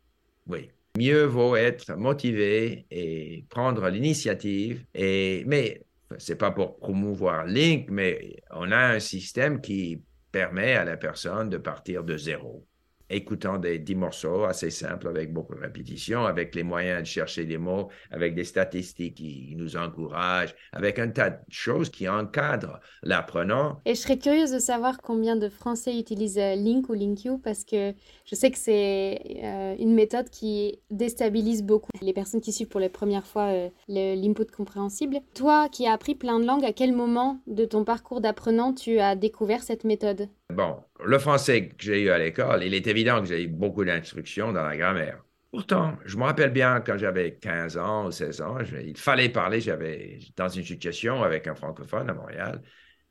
oui, 0.47 0.71
mieux 0.97 1.25
vaut 1.25 1.57
être 1.57 1.95
motivé 1.97 2.87
et 2.91 3.45
prendre 3.49 3.89
l'initiative. 3.89 4.85
Et, 4.95 5.45
mais 5.47 5.83
c'est 6.19 6.37
pas 6.37 6.51
pour 6.51 6.79
promouvoir 6.79 7.47
Link, 7.47 7.89
mais 7.91 8.37
on 8.51 8.71
a 8.71 8.95
un 8.95 9.01
système 9.01 9.61
qui 9.61 10.01
permet 10.33 10.75
à 10.75 10.85
la 10.85 10.97
personne 10.97 11.49
de 11.49 11.59
partir 11.59 12.05
de 12.05 12.17
zéro 12.17 12.67
écoutant 13.11 13.59
des, 13.59 13.79
dix 13.79 13.95
morceaux 13.95 14.45
assez 14.45 14.71
simples 14.71 15.09
avec 15.09 15.33
beaucoup 15.33 15.55
de 15.55 15.61
répétitions, 15.61 16.25
avec 16.25 16.55
les 16.55 16.63
moyens 16.63 17.03
de 17.03 17.07
chercher 17.07 17.45
des 17.45 17.59
mots, 17.59 17.89
avec 18.11 18.35
des 18.35 18.45
statistiques 18.45 19.17
qui 19.17 19.55
nous 19.57 19.77
encouragent, 19.77 20.55
avec 20.73 20.99
un 20.99 21.09
tas 21.09 21.31
de 21.31 21.39
choses 21.49 21.91
qui 21.91 22.09
encadrent 22.09 22.81
l'apprenant. 23.03 23.81
Et 23.85 23.95
je 23.95 24.01
serais 24.01 24.19
curieuse 24.19 24.53
de 24.53 24.59
savoir 24.59 24.99
combien 25.03 25.37
de 25.37 25.49
Français 25.49 25.99
utilisent 25.99 26.39
euh, 26.39 26.55
Link 26.55 26.89
ou 26.89 26.95
LinkU 26.95 27.39
parce 27.43 27.65
que 27.65 27.95
je 28.25 28.35
sais 28.35 28.51
que 28.51 28.59
c'est 28.59 29.21
euh, 29.43 29.77
une 29.79 29.95
méthode 29.95 30.31
qui 30.31 30.81
déstabilise 30.91 31.63
beaucoup 31.63 31.91
les 32.01 32.13
personnes 32.13 32.41
qui 32.41 32.53
suivent 32.53 32.69
pour 32.69 32.81
la 32.81 32.89
première 32.89 33.27
fois 33.27 33.49
euh, 33.53 33.69
l'input 33.89 34.47
compréhensible. 34.47 35.19
Toi 35.35 35.69
qui 35.71 35.87
as 35.87 35.93
appris 35.93 36.15
plein 36.15 36.41
de 36.41 36.47
langues, 36.47 36.65
à 36.65 36.73
quel 36.73 36.93
moment 36.93 37.41
de 37.47 37.65
ton 37.65 37.85
parcours 37.85 38.21
d'apprenant 38.21 38.73
tu 38.73 38.99
as 38.99 39.15
découvert 39.17 39.63
cette 39.63 39.85
méthode? 39.85 40.29
Bon, 40.53 40.83
le 41.05 41.19
français 41.19 41.69
que 41.69 41.75
j'ai 41.79 42.03
eu 42.03 42.11
à 42.11 42.19
l'école, 42.19 42.63
il 42.63 42.73
est 42.73 42.87
évident 42.87 43.21
que 43.21 43.27
j'ai 43.27 43.45
eu 43.45 43.49
beaucoup 43.49 43.85
d'instructions 43.85 44.53
dans 44.53 44.63
la 44.63 44.77
grammaire. 44.77 45.23
Pourtant, 45.51 45.97
je 46.05 46.17
me 46.17 46.25
rappelle 46.25 46.51
bien 46.51 46.81
quand 46.81 46.99
j'avais 46.99 47.35
15 47.35 47.79
ans 47.79 48.07
ou 48.07 48.11
16 48.11 48.41
ans, 48.43 48.59
il 48.85 48.97
fallait 48.97 49.29
parler, 49.29 49.61
j'avais 49.61 50.19
dans 50.37 50.49
une 50.49 50.65
situation 50.65 51.23
avec 51.23 51.47
un 51.47 51.55
francophone 51.55 52.11
à 52.11 52.15
Montréal, 52.15 52.63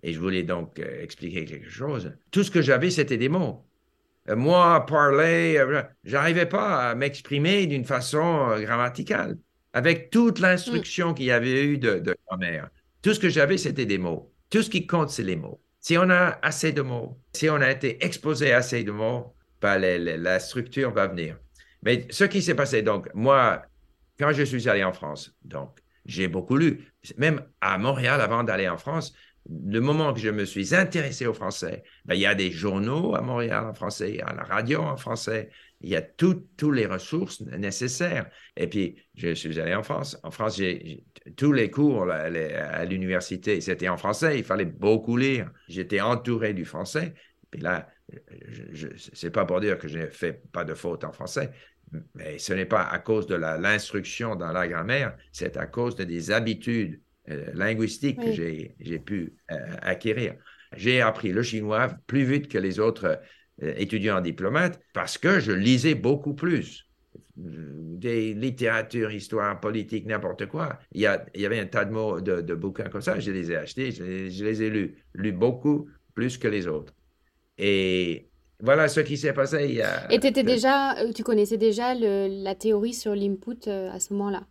et 0.04 0.13
je 0.13 0.19
voulais 0.19 0.43
donc 0.43 0.80
euh, 0.80 1.02
expliquer 1.02 1.45
quelque 1.45 1.69
chose. 1.69 2.13
Tout 2.32 2.43
ce 2.43 2.52
que 2.52 2.62
j'avais, 2.62 2.91
c'était 2.91 3.17
des 3.17 3.30
mots. 3.30 3.65
Euh, 4.30 4.36
moi, 4.36 4.86
parler, 4.86 5.58
euh, 5.58 5.82
j'arrivais 6.04 6.45
pas 6.45 6.91
à 6.91 6.95
m'exprimer 6.95 7.65
d'une 7.67 7.86
façon 7.86 8.60
grammaticale. 8.60 9.38
Avec 9.74 10.10
toute 10.10 10.39
l'instruction 10.39 11.12
mm. 11.12 11.15
qu'il 11.15 11.26
y 11.26 11.32
avait 11.32 11.65
eu 11.65 11.78
de, 11.78 12.00
de 12.00 12.15
grammaire, 12.28 12.69
tout 13.02 13.13
ce 13.13 13.19
que 13.19 13.30
j'avais, 13.30 13.58
c'était 13.58 13.86
des 13.86 13.98
mots. 13.98 14.32
Tout 14.50 14.62
ce 14.62 14.69
qui 14.69 14.88
compte, 14.88 15.10
c'est 15.10 15.24
les 15.24 15.36
mots. 15.36 15.60
Si 15.86 16.00
on 16.00 16.10
a 16.10 16.39
assez 16.41 16.71
de 16.71 16.82
mots, 16.82 17.21
si 17.34 17.48
on 17.48 17.62
a 17.62 17.69
été 17.69 18.04
exposé 18.04 18.52
à 18.52 18.58
assez 18.58 18.84
de 18.84 18.91
mots, 18.91 19.36
ben, 19.62 19.78
la 19.78 20.39
structure 20.39 20.91
va 20.91 21.06
venir. 21.06 21.38
Mais 21.84 22.08
ce 22.10 22.24
qui 22.24 22.41
s'est 22.41 22.56
passé, 22.56 22.82
donc, 22.82 23.08
moi, 23.13 23.62
quand 24.17 24.32
je 24.32 24.41
suis 24.41 24.67
allé 24.67 24.84
en 24.84 24.93
France, 24.93 25.36
donc, 25.43 25.78
j'ai 26.08 26.28
beaucoup 26.28 26.58
lu. 26.58 26.91
Même 27.17 27.39
à 27.62 27.78
Montréal, 27.78 28.19
avant 28.19 28.43
d'aller 28.43 28.67
en 28.67 28.80
France, 28.80 29.13
le 29.47 29.79
moment 29.79 30.13
que 30.13 30.19
je 30.19 30.29
me 30.29 30.45
suis 30.45 30.73
intéressé 30.73 31.27
au 31.27 31.34
français, 31.34 31.84
ben, 32.05 32.15
il 32.15 32.21
y 32.21 32.25
a 32.25 32.36
des 32.36 32.51
journaux 32.51 33.15
à 33.15 33.21
Montréal 33.21 33.65
en 33.65 33.73
français, 33.73 34.10
il 34.10 34.15
y 34.15 34.21
a 34.21 34.34
la 34.34 34.43
radio 34.43 34.81
en 34.81 34.97
français, 34.97 35.49
il 35.81 35.89
y 35.89 35.95
a 35.95 36.01
toutes 36.01 36.63
les 36.63 36.88
ressources 36.88 37.41
nécessaires. 37.41 38.29
Et 38.58 38.67
puis, 38.67 38.95
je 39.13 39.34
suis 39.34 39.60
allé 39.60 39.75
en 39.75 39.84
France. 39.84 40.17
En 40.23 40.31
France, 40.31 40.58
j'ai 40.58 41.05
tous 41.38 41.51
les 41.51 41.69
cours 41.69 42.10
à 42.10 42.86
l'université, 42.86 43.62
c'était 43.62 43.89
en 43.89 43.97
français. 43.97 44.39
Il 44.39 44.43
fallait 44.43 44.65
beaucoup 44.65 45.17
lire. 45.17 45.51
J'étais 45.67 46.01
entouré 46.01 46.53
du 46.53 46.65
français. 46.65 47.13
Et 47.53 47.60
là, 47.60 47.88
je, 48.71 48.88
c'est 49.13 49.31
pas 49.31 49.45
pour 49.45 49.60
dire 49.60 49.77
que 49.77 49.88
je 49.88 49.99
n'ai 49.99 50.08
fait 50.08 50.34
pas 50.51 50.63
de 50.63 50.73
faute 50.73 51.03
en 51.03 51.12
français, 51.12 51.51
mais 52.13 52.38
ce 52.39 52.53
n'est 52.53 52.65
pas 52.65 52.84
à 52.84 52.99
cause 52.99 53.27
de 53.27 53.36
l'instruction 53.36 54.36
dans 54.36 54.51
la 54.51 54.67
grammaire, 54.67 55.15
c'est 55.31 55.58
à 55.58 55.65
cause 55.65 55.95
de 55.95 56.03
des 56.03 56.31
habitudes 56.31 57.01
euh, 57.31 57.45
linguistiques 57.55 58.19
que 58.19 58.31
j'ai 58.31 58.99
pu 58.99 59.33
euh, 59.51 59.55
acquérir. 59.81 60.35
J'ai 60.77 61.01
appris 61.01 61.31
le 61.31 61.41
chinois 61.41 61.89
plus 62.05 62.23
vite 62.23 62.47
que 62.47 62.59
les 62.59 62.79
autres 62.79 63.19
euh, 63.63 63.73
étudiants 63.77 64.21
diplomates 64.21 64.79
parce 64.93 65.17
que 65.17 65.39
je 65.39 65.51
lisais 65.51 65.95
beaucoup 65.95 66.35
plus 66.35 66.83
des 67.35 68.33
littératures, 68.35 69.11
histoire, 69.11 69.59
politique, 69.59 70.05
n'importe 70.05 70.45
quoi. 70.45 70.77
Il 70.91 71.01
y, 71.01 71.07
a, 71.07 71.25
il 71.33 71.41
y 71.41 71.45
avait 71.47 71.59
un 71.59 71.65
tas 71.65 71.83
de 71.83 71.91
mots, 71.91 72.21
de, 72.21 72.41
de, 72.41 72.53
bouquins 72.53 72.89
comme 72.89 73.01
ça. 73.01 73.19
Je 73.19 73.31
les 73.31 73.51
ai 73.51 73.55
achetés, 73.55 73.91
je 73.91 74.03
les, 74.43 74.61
ai 74.61 74.69
lus, 74.69 75.03
lus 75.13 75.31
beaucoup 75.31 75.89
plus 76.13 76.38
que 76.38 76.47
les 76.47 76.67
autres. 76.67 76.93
Et 77.57 78.29
voilà 78.59 78.88
ce 78.88 78.99
qui 78.99 79.17
s'est 79.17 79.33
passé. 79.33 79.65
Il 79.67 79.75
y 79.75 79.81
a, 79.81 80.11
Et 80.11 80.15
étais 80.15 80.43
déjà, 80.43 80.95
tu 81.15 81.23
connaissais 81.23 81.57
déjà 81.57 81.95
le, 81.95 82.43
la 82.43 82.53
théorie 82.53 82.93
sur 82.93 83.15
l'input 83.15 83.67
à 83.67 83.99
ce 83.99 84.13
moment-là? 84.13 84.45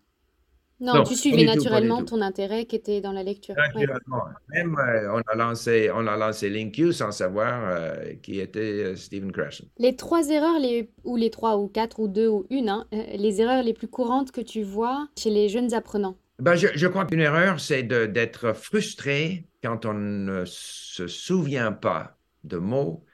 Non, 0.80 1.04
tu 1.04 1.14
suivais 1.14 1.44
naturellement 1.44 2.04
ton 2.04 2.20
intérêt 2.20 2.66
qui 2.66 2.76
était 2.76 3.00
dans 3.00 3.12
la 3.12 3.22
lecture. 3.22 3.54
Naturellement. 3.56 4.24
Même 4.48 4.76
euh, 4.76 5.12
on 5.14 5.20
a 5.20 5.34
lancé, 5.36 5.90
on 5.94 6.06
a 6.06 6.16
lancé 6.16 6.50
sans 6.92 7.12
savoir 7.12 7.62
euh, 7.64 8.14
qui 8.22 8.40
était 8.40 8.60
euh, 8.60 8.96
Stephen 8.96 9.32
Krashen. 9.32 9.66
Les 9.78 9.96
trois 9.96 10.28
erreurs, 10.30 10.58
les, 10.58 10.90
ou 11.04 11.16
les 11.16 11.30
trois, 11.30 11.56
ou 11.56 11.68
quatre, 11.68 12.00
ou 12.00 12.08
deux, 12.08 12.28
ou 12.28 12.46
une, 12.50 12.68
hein, 12.68 12.86
les 12.92 13.40
erreurs 13.40 13.62
les 13.62 13.72
plus 13.72 13.88
courantes 13.88 14.32
que 14.32 14.40
tu 14.40 14.62
vois 14.62 15.08
chez 15.18 15.30
les 15.30 15.48
jeunes 15.48 15.74
apprenants? 15.74 16.16
Ben, 16.40 16.56
je, 16.56 16.68
je 16.74 16.86
crois 16.88 17.04
qu'une 17.04 17.20
erreur, 17.20 17.60
c'est 17.60 17.84
d'être 17.84 18.52
frustré 18.54 19.46
quand 19.62 19.86
on 19.86 19.94
ne 19.94 20.44
se 20.44 21.06
souvient 21.06 21.72
pas 21.72 22.16
de 22.42 22.58
mots, 22.58 23.04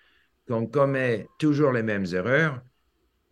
qu'on 0.49 0.67
commet 0.67 1.27
toujours 1.39 1.73
les 1.73 1.83
mêmes 1.83 2.07
erreurs 2.13 2.61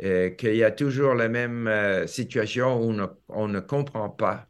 euh, 0.02 0.30
qu'il 0.30 0.54
y 0.54 0.62
a 0.62 0.70
toujours 0.70 1.14
la 1.14 1.28
même 1.28 1.66
euh, 1.66 2.06
situation 2.06 2.80
où 2.80 2.94
on 3.28 3.48
ne, 3.48 3.60
comprend 3.60 4.08
pas 4.08 4.46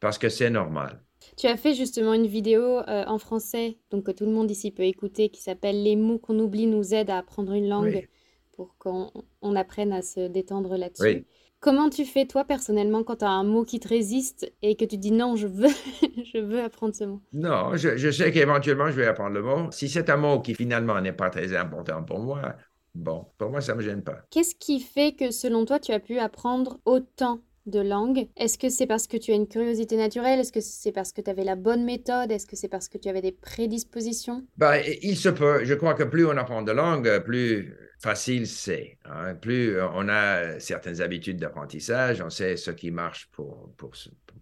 parce 0.00 0.18
que 0.18 0.28
c'est 0.28 0.50
normal. 0.50 1.00
Tu 1.36 1.46
as 1.46 1.56
fait 1.56 1.74
justement 1.74 2.14
une 2.14 2.26
vidéo 2.26 2.62
euh, 2.62 3.04
en 3.06 3.18
français, 3.18 3.78
donc 3.90 4.06
que 4.06 4.10
tout 4.10 4.24
le 4.24 4.32
monde 4.32 4.50
ici 4.50 4.72
peut 4.72 4.82
écouter, 4.82 5.28
qui 5.28 5.42
s'appelle 5.42 5.82
Les 5.82 5.94
mots 5.94 6.18
qu'on 6.18 6.38
oublie 6.40 6.66
nous 6.66 6.92
aident 6.92 7.10
à 7.10 7.18
apprendre 7.18 7.52
une 7.52 7.68
langue 7.68 8.08
pour 8.52 8.76
qu'on 8.78 9.54
apprenne 9.54 9.92
à 9.92 10.02
se 10.02 10.26
détendre 10.26 10.76
là-dessus. 10.76 11.24
Comment 11.60 11.90
tu 11.90 12.04
fais 12.04 12.24
toi 12.24 12.44
personnellement 12.44 13.02
quand 13.02 13.16
tu 13.16 13.24
as 13.24 13.30
un 13.30 13.42
mot 13.42 13.64
qui 13.64 13.80
te 13.80 13.88
résiste 13.88 14.52
et 14.62 14.76
que 14.76 14.84
tu 14.84 14.96
dis 14.96 15.10
non, 15.10 15.34
je 15.34 15.48
veux, 15.48 15.68
je 16.32 16.38
veux 16.38 16.60
apprendre 16.60 16.94
ce 16.94 17.04
mot? 17.04 17.20
Non, 17.32 17.76
je, 17.76 17.96
je 17.96 18.10
sais 18.10 18.32
qu'éventuellement 18.32 18.90
je 18.90 18.96
vais 18.96 19.06
apprendre 19.06 19.34
le 19.34 19.42
mot. 19.42 19.70
Si 19.70 19.88
c'est 19.88 20.08
un 20.10 20.16
mot 20.16 20.40
qui 20.40 20.54
finalement 20.54 21.00
n'est 21.00 21.12
pas 21.12 21.30
très 21.30 21.56
important 21.56 22.02
pour 22.04 22.20
moi, 22.20 22.56
Bon, 22.98 23.26
pour 23.38 23.50
moi, 23.50 23.60
ça 23.60 23.72
ne 23.72 23.78
me 23.78 23.82
gêne 23.82 24.02
pas. 24.02 24.22
Qu'est-ce 24.30 24.56
qui 24.56 24.80
fait 24.80 25.12
que, 25.12 25.30
selon 25.30 25.64
toi, 25.64 25.78
tu 25.78 25.92
as 25.92 26.00
pu 26.00 26.18
apprendre 26.18 26.80
autant 26.84 27.40
de 27.66 27.78
langues? 27.78 28.28
Est-ce 28.36 28.58
que 28.58 28.68
c'est 28.68 28.88
parce 28.88 29.06
que 29.06 29.16
tu 29.16 29.30
as 29.30 29.36
une 29.36 29.46
curiosité 29.46 29.96
naturelle? 29.96 30.40
Est-ce 30.40 30.50
que 30.50 30.60
c'est 30.60 30.90
parce 30.90 31.12
que 31.12 31.20
tu 31.20 31.30
avais 31.30 31.44
la 31.44 31.54
bonne 31.54 31.84
méthode? 31.84 32.32
Est-ce 32.32 32.46
que 32.46 32.56
c'est 32.56 32.66
parce 32.68 32.88
que 32.88 32.98
tu 32.98 33.08
avais 33.08 33.22
des 33.22 33.30
prédispositions? 33.30 34.44
Ben, 34.56 34.82
Il 35.02 35.16
se 35.16 35.28
peut. 35.28 35.64
Je 35.64 35.74
crois 35.74 35.94
que 35.94 36.02
plus 36.02 36.26
on 36.26 36.36
apprend 36.36 36.62
de 36.62 36.72
langues, 36.72 37.20
plus 37.20 37.72
facile 38.00 38.48
c'est. 38.48 38.98
Hein. 39.04 39.36
Plus 39.36 39.80
on 39.80 40.08
a 40.08 40.58
certaines 40.58 41.00
habitudes 41.00 41.38
d'apprentissage, 41.38 42.20
on 42.20 42.30
sait 42.30 42.56
ce 42.56 42.72
qui 42.72 42.90
marche 42.90 43.28
pour, 43.30 43.70
pour, 43.76 43.92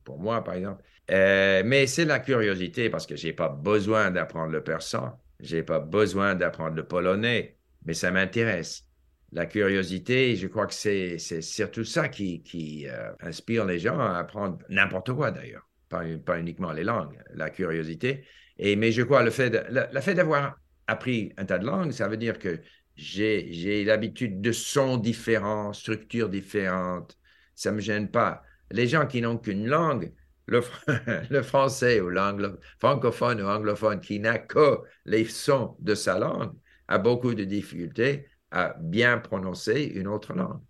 pour 0.03 0.19
moi, 0.19 0.43
par 0.43 0.55
exemple. 0.55 0.83
Euh, 1.11 1.63
mais 1.65 1.87
c'est 1.87 2.07
la 2.07 2.21
curiosité 2.21 2.89
parce 2.89 3.07
que 3.07 3.17
je 3.17 3.27
n'ai 3.27 3.33
pas 3.35 3.51
besoin 3.51 4.11
d'apprendre 4.11 4.53
le 4.53 4.63
persan. 4.63 5.13
Je 5.41 5.57
n'ai 5.57 5.63
pas 5.63 5.79
besoin 5.79 6.35
d'apprendre 6.35 6.75
le 6.77 6.87
polonais 6.87 7.56
mais 7.87 7.95
ça 7.95 8.11
m'intéresse. 8.11 8.85
La 9.33 9.47
curiosité, 9.47 10.37
je 10.37 10.47
crois 10.47 10.67
que 10.67 10.75
c'est 10.75 11.19
surtout 11.41 11.85
ça 11.85 12.09
qui, 12.09 12.87
euh, 12.89 13.13
inspire 13.21 13.65
les 13.65 13.79
gens 13.79 13.99
à 13.99 14.19
apprendre 14.19 14.59
n'importe 14.69 15.13
quoi 15.13 15.31
d'ailleurs, 15.31 15.69
pas, 15.89 16.39
uniquement 16.39 16.73
les 16.73 16.85
langues, 16.85 17.19
la 17.35 17.51
curiosité. 17.51 18.25
Et, 18.59 18.77
mais 18.77 18.93
je 18.93 19.03
crois 19.03 19.23
le 19.23 19.31
fait, 19.31 19.67
le, 19.71 20.01
fait 20.01 20.15
d'avoir 20.15 20.57
appris 20.87 21.33
un 21.37 21.45
tas 21.45 21.59
de 21.59 21.67
langues, 21.67 21.93
ça 21.93 22.09
veut 22.09 22.17
dire 22.17 22.39
que 22.39 22.61
j'ai 22.97 23.85
l'habitude 23.85 24.41
de 24.41 24.53
sons 24.53 24.97
différents, 24.97 25.73
structures 25.73 26.29
différentes. 26.29 27.19
Ça 27.55 27.71
ne 27.71 27.77
me 27.77 27.81
gêne 27.81 28.11
pas. 28.11 28.43
Les 28.71 28.87
gens 28.87 29.07
qui 29.07 29.21
n'ont 29.21 29.39
qu'une 29.39 29.67
langue, 29.67 30.13
le, 30.47 30.63
français 31.43 32.01
ou 32.01 32.09
l'anglophone, 32.09 32.59
francophone 32.79 33.43
ou 33.43 33.47
anglophone, 33.47 34.01
qui 34.01 34.21
n'a 34.21 34.39
que 34.39 34.79
les 35.05 35.25
sons 35.25 35.77
de 35.81 35.95
sa 35.95 36.19
langue, 36.19 36.53
a 36.89 36.99
beaucoup 36.99 37.35
de 37.35 37.45
difficultés 37.45 38.27
à 38.51 38.75
bien 38.81 39.19
prononcer 39.19 39.83
une 39.95 40.07
autre 40.07 40.33
langue. 40.33 40.61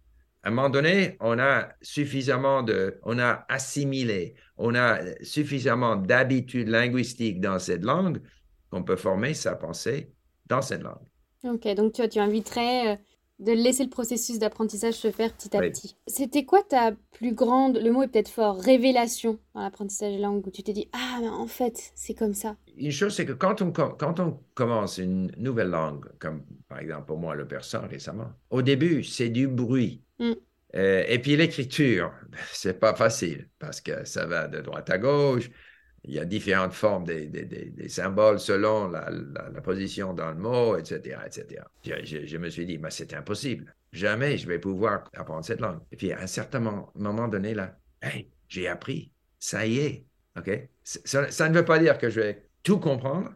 À 0.43 0.49
un 0.49 0.53
moment 0.53 0.71
donné, 0.71 1.17
on 1.21 1.39
a 1.39 1.69
suffisamment 1.83 2.63
de, 2.63 3.01
on 3.03 3.19
a 3.19 3.45
assimilé, 3.49 4.35
on 4.57 4.75
a 4.75 5.01
suffisamment 5.23 5.97
d'habitudes 5.97 6.69
linguistiques 6.69 7.41
dans 7.41 7.59
cette 7.59 7.85
langue 7.85 8.23
qu'on 8.71 8.85
peut 8.85 8.97
former 8.97 9.35
sa 9.35 9.57
pensée 9.57 10.13
dans 10.47 10.63
cette 10.63 10.83
langue. 10.83 11.05
Ok, 11.45 11.67
donc 11.75 11.93
tu, 11.93 12.09
tu 12.09 12.19
inviterais 12.19 12.93
euh, 12.93 12.97
de 13.39 13.53
laisser 13.53 13.85
le 13.85 13.91
processus 13.91 14.39
d'apprentissage 14.39 14.95
se 14.95 15.11
faire 15.11 15.33
petit 15.33 15.57
à 15.57 15.61
petit. 15.61 15.97
C'était 16.07 16.45
quoi 16.45 16.63
ta 16.63 16.93
plus 17.13 17.35
grande, 17.35 17.79
le 17.79 17.91
mot 17.91 18.03
est 18.03 18.09
peut-être 18.09 18.31
fort, 18.31 18.59
révélation 18.59 19.39
dans 19.55 19.63
l'apprentissage 19.63 20.13
des 20.13 20.19
langues 20.19 20.47
où 20.47 20.51
tu 20.51 20.63
t'es 20.63 20.73
dit 20.73 20.89
Ah, 20.93 21.19
mais 21.21 21.29
en 21.29 21.47
fait, 21.47 21.93
c'est 21.95 22.15
comme 22.15 22.35
ça? 22.35 22.57
Une 22.77 22.91
chose, 22.91 23.15
c'est 23.15 23.27
que 23.27 23.33
quand 23.33 23.63
on, 23.63 23.73
quand 23.73 24.21
on 24.21 24.39
commence 24.55 24.99
une 24.99 25.31
nouvelle 25.37 25.71
langue, 25.71 26.07
comme 26.19 26.43
par 26.69 26.79
exemple 26.79 27.07
pour 27.07 27.19
moi 27.19 27.35
le 27.35 27.47
persan 27.47 27.87
récemment, 27.89 28.33
au 28.51 28.63
début, 28.63 29.03
c'est 29.03 29.29
du 29.29 29.49
bruit. 29.49 30.03
Mm. 30.19 30.33
Euh, 30.75 31.05
et 31.09 31.19
puis 31.19 31.37
l'écriture, 31.37 32.13
c'est 32.53 32.79
pas 32.79 32.95
facile 32.95 33.49
parce 33.59 33.81
que 33.81 34.05
ça 34.05 34.27
va 34.27 34.49
de 34.49 34.61
droite 34.61 34.91
à 34.91 34.99
gauche, 34.99 35.51
il 36.07 36.15
y 36.15 36.19
a 36.21 36.25
différentes 36.25 36.73
formes 36.73 37.05
des, 37.05 37.27
des, 37.27 37.45
des, 37.45 37.89
symboles 37.89 38.39
selon 38.39 38.89
la, 38.89 39.11
la, 39.11 39.61
position 39.61 40.15
dans 40.15 40.31
le 40.31 40.37
mot, 40.37 40.77
etc. 40.77 41.19
etc. 41.27 41.63
Je, 41.85 42.37
me 42.37 42.49
suis 42.49 42.65
dit, 42.65 42.79
mais 42.79 42.91
c'est 42.91 43.13
impossible. 43.15 43.75
Jamais 43.93 44.39
je 44.39 44.47
vais 44.47 44.59
pouvoir 44.59 45.11
apprendre 45.15 45.45
cette 45.45 45.61
langue. 45.61 45.81
Et 45.91 45.97
puis 45.97 46.13
à 46.13 46.21
un 46.21 46.27
certain 46.27 46.61
moment 46.61 47.29
donné, 47.29 47.55
là, 47.55 47.77
j'ai 48.49 48.69
appris. 48.69 49.11
Ça 49.39 49.67
y 49.67 49.79
est. 49.79 50.05
OK? 50.39 50.51
Ça, 50.85 51.31
ça, 51.31 51.49
ne 51.49 51.55
veut 51.55 51.65
pas 51.65 51.79
dire 51.79 51.99
que 51.99 52.09
je 52.09 52.21
vais 52.21 52.49
tout 52.63 52.79
comprendre, 52.79 53.33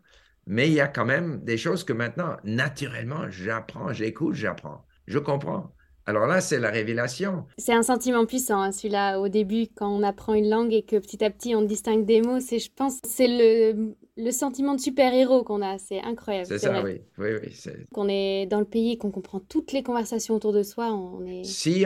mais 0.47 0.69
il 0.69 0.75
y 0.75 0.81
a 0.81 0.89
quand 0.89 1.05
même 1.05 1.43
des 1.45 1.59
choses 1.59 1.85
que 1.85 1.93
maintenant, 1.93 2.37
naturellement, 2.45 3.29
j'apprends, 3.31 3.93
j'écoute, 3.93 4.35
j'apprends. 4.35 4.87
Je 5.07 5.19
comprends. 5.19 5.75
Alors 6.11 6.27
là, 6.27 6.41
c'est 6.41 6.59
la 6.59 6.71
révélation. 6.71 7.47
C'est 7.57 7.73
un 7.73 7.85
sentiment 7.85 8.27
puissant, 8.27 8.61
hein, 8.61 8.73
celui-là, 8.73 9.21
au 9.21 9.29
début, 9.29 9.69
quand 9.73 9.89
on 9.89 10.03
apprend 10.03 10.35
une 10.35 10.51
langue 10.51 10.73
et 10.73 10.83
que 10.83 10.97
petit 10.97 11.23
à 11.23 11.31
petit 11.31 11.55
on 11.55 11.63
distingue 11.63 12.05
des 12.05 12.21
mots. 12.21 12.41
C'est, 12.41 12.59
je 12.59 12.69
pense, 12.75 12.99
c'est 13.07 13.29
le, 13.29 13.95
le 14.17 14.31
sentiment 14.33 14.75
de 14.75 14.81
super-héros 14.81 15.45
qu'on 15.45 15.63
a. 15.63 15.79
C'est 15.79 16.01
incroyable. 16.01 16.49
C'est, 16.49 16.59
ça, 16.59 16.83
oui. 16.83 17.01
oui, 17.19 17.29
oui 17.41 17.73
Qu'on 17.95 18.09
est 18.09 18.47
dans 18.47 18.59
le 18.59 18.65
pays, 18.65 18.99
qu'on 18.99 19.13
comprend 19.13 19.39
toutes 19.39 19.71
les 19.71 19.85
conversations 19.85 20.35
autour 20.35 20.53
de 20.53 20.65
soi, 20.65 20.93
on 20.93 21.25
est. 21.25 21.45
Si 21.45 21.85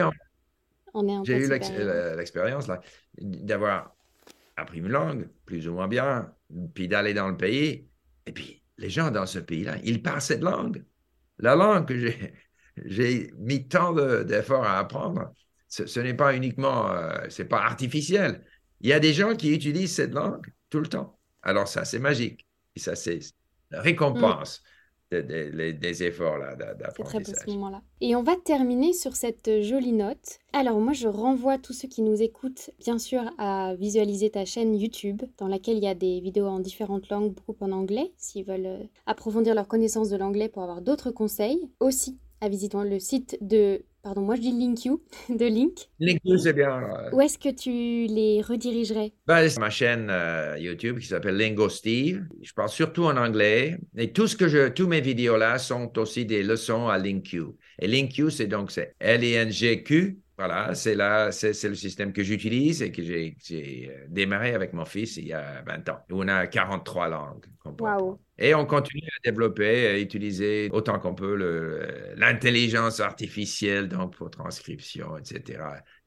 on, 0.95 1.07
est 1.07 1.25
J'ai 1.25 1.45
eu 1.45 1.47
l'expérience 1.47 2.67
là, 2.67 2.81
d'avoir 3.21 3.95
appris 4.57 4.79
une 4.79 4.87
langue, 4.87 5.29
plus 5.45 5.67
ou 5.67 5.73
moins 5.73 5.87
bien, 5.87 6.33
puis 6.73 6.87
d'aller 6.87 7.13
dans 7.13 7.27
le 7.27 7.37
pays. 7.37 7.87
Et 8.25 8.31
puis, 8.31 8.63
les 8.79 8.89
gens 8.89 9.11
dans 9.11 9.27
ce 9.27 9.37
pays-là, 9.37 9.75
ils 9.83 10.01
parlent 10.01 10.19
cette 10.19 10.41
langue. 10.41 10.83
La 11.37 11.55
langue 11.55 11.85
que 11.85 11.95
j'ai 11.95 12.33
j'ai 12.83 13.31
mis 13.37 13.67
tant 13.67 13.93
d'efforts 14.23 14.65
à 14.65 14.79
apprendre. 14.79 15.31
Ce, 15.67 15.99
n'est 15.99 16.13
pas 16.13 16.35
uniquement, 16.35 16.91
euh, 16.91 17.17
c'est 17.29 17.45
pas 17.45 17.61
artificiel. 17.61 18.43
Il 18.81 18.89
y 18.89 18.93
a 18.93 18.99
des 18.99 19.13
gens 19.13 19.35
qui 19.35 19.53
utilisent 19.53 19.93
cette 19.95 20.13
langue 20.13 20.45
tout 20.69 20.79
le 20.79 20.87
temps. 20.87 21.17
Alors 21.43 21.67
ça, 21.67 21.85
c'est 21.85 21.99
magique. 21.99 22.45
Et 22.75 22.79
ça, 22.79 22.95
c'est 22.95 23.19
la 23.71 23.81
récompense. 23.81 24.61
Des, 25.11 26.03
efforts 26.03 26.37
là 26.39 26.55
d'apprentissage. 26.55 27.23
C'est 27.25 27.33
très 27.33 27.45
beau 27.45 27.51
ce 27.51 27.51
moment-là. 27.51 27.81
Et 28.01 28.15
on 28.15 28.23
va 28.23 28.35
terminer 28.35 28.91
sur 28.91 29.15
cette 29.15 29.61
jolie 29.61 29.93
note. 29.93 30.39
Alors 30.51 30.79
moi, 30.79 30.93
je 30.93 31.07
renvoie 31.07 31.57
tous 31.57 31.73
ceux 31.73 31.87
qui 31.87 32.01
nous 32.01 32.21
écoutent, 32.21 32.71
bien 32.79 32.97
sûr, 32.97 33.21
à 33.37 33.75
visualiser 33.75 34.31
ta 34.31 34.43
chaîne 34.43 34.75
YouTube, 34.75 35.21
dans 35.37 35.47
laquelle 35.47 35.77
il 35.77 35.83
y 35.83 35.87
a 35.87 35.95
des 35.95 36.19
vidéos 36.19 36.47
en 36.47 36.59
différentes 36.59 37.07
langues, 37.09 37.33
beaucoup 37.33 37.55
en 37.63 37.71
anglais, 37.71 38.11
s'ils 38.17 38.45
veulent 38.45 38.65
euh, 38.65 38.83
approfondir 39.05 39.55
leur 39.55 39.67
connaissance 39.67 40.09
de 40.09 40.17
l'anglais 40.17 40.49
pour 40.49 40.63
avoir 40.63 40.81
d'autres 40.81 41.11
conseils. 41.11 41.69
Aussi, 41.79 42.19
à 42.41 42.49
visiter 42.49 42.77
le 42.83 42.99
site 42.99 43.37
de, 43.41 43.83
pardon, 44.03 44.21
moi 44.21 44.35
je 44.35 44.41
dis 44.41 44.51
LinkU, 44.51 44.91
de 45.29 45.45
Link. 45.45 45.89
LinkU, 45.99 46.37
c'est 46.37 46.53
bien. 46.53 46.81
Où 47.11 47.21
est-ce 47.21 47.37
que 47.37 47.49
tu 47.49 48.13
les 48.13 48.41
redirigerais? 48.41 49.13
Ben, 49.27 49.47
C'est 49.49 49.59
ma 49.59 49.69
chaîne 49.69 50.09
euh, 50.09 50.57
YouTube 50.57 50.99
qui 50.99 51.07
s'appelle 51.07 51.37
Lingo 51.37 51.69
Steve. 51.69 52.25
Je 52.41 52.53
parle 52.53 52.69
surtout 52.69 53.05
en 53.05 53.17
anglais. 53.17 53.77
Et 53.97 54.11
tout 54.11 54.27
ce 54.27 54.35
que 54.35 54.47
je, 54.47 54.69
tous 54.69 54.87
mes 54.87 55.01
vidéos 55.01 55.37
là 55.37 55.57
sont 55.57 55.97
aussi 55.97 56.25
des 56.25 56.43
leçons 56.43 56.87
à 56.87 56.97
LinkU. 56.97 57.43
Et 57.79 57.87
LinkU, 57.87 58.31
c'est 58.31 58.47
donc 58.47 58.71
c'est 58.71 58.95
L-I-N-G-Q 58.99 60.19
voilà, 60.37 60.75
c'est 60.75 60.95
là, 60.95 61.31
c'est 61.31 61.63
le 61.63 61.75
système 61.75 62.11
que 62.11 62.21
j'utilise 62.21 62.81
et 62.81 62.91
que 62.91 63.01
j'ai 63.01 63.89
euh, 63.89 64.05
démarré 64.09 64.53
avec 64.53 64.73
mon 64.73 64.83
fils 64.83 65.15
il 65.15 65.27
y 65.27 65.33
a 65.33 65.61
20 65.65 65.87
ans. 65.89 65.99
On 66.11 66.27
a 66.27 66.45
43 66.47 67.07
langues. 67.07 67.45
Wow. 67.79 68.19
Et 68.37 68.53
on 68.53 68.65
continue 68.65 69.07
à 69.07 69.29
développer, 69.29 69.87
à 69.87 69.99
utiliser 69.99 70.69
autant 70.71 70.99
qu'on 70.99 71.15
peut 71.15 71.35
l'intelligence 72.17 72.99
artificielle 72.99 73.87
donc 73.87 74.15
pour 74.15 74.29
transcription, 74.29 75.17
etc. 75.17 75.63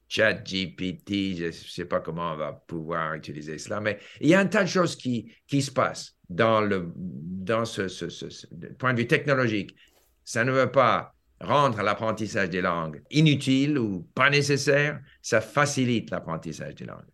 Chat 0.08 0.34
GPT, 0.34 1.36
je 1.36 1.46
ne 1.46 1.50
sais 1.52 1.84
pas 1.84 2.00
comment 2.00 2.32
on 2.32 2.36
va 2.36 2.52
pouvoir 2.52 3.14
utiliser 3.14 3.58
cela, 3.58 3.80
mais 3.80 3.98
il 4.20 4.28
y 4.28 4.34
a 4.34 4.40
un 4.40 4.46
tas 4.46 4.64
de 4.64 4.68
choses 4.68 4.96
qui, 4.96 5.32
qui 5.46 5.60
se 5.60 5.70
passent 5.70 6.16
dans, 6.30 6.60
le, 6.60 6.92
dans 6.96 7.64
ce, 7.64 7.82
point 8.78 8.94
de 8.94 8.98
vue 8.98 9.06
technologique. 9.06 9.74
Ça 10.24 10.44
ne 10.44 10.52
veut 10.52 10.70
pas 10.70 11.14
rendre 11.40 11.82
l'apprentissage 11.82 12.50
des 12.50 12.60
langues 12.60 13.02
inutile 13.10 13.78
ou 13.78 14.08
pas 14.14 14.28
nécessaire, 14.30 15.00
ça 15.22 15.40
facilite 15.40 16.10
l'apprentissage 16.10 16.74
des 16.74 16.84
langues. 16.84 17.06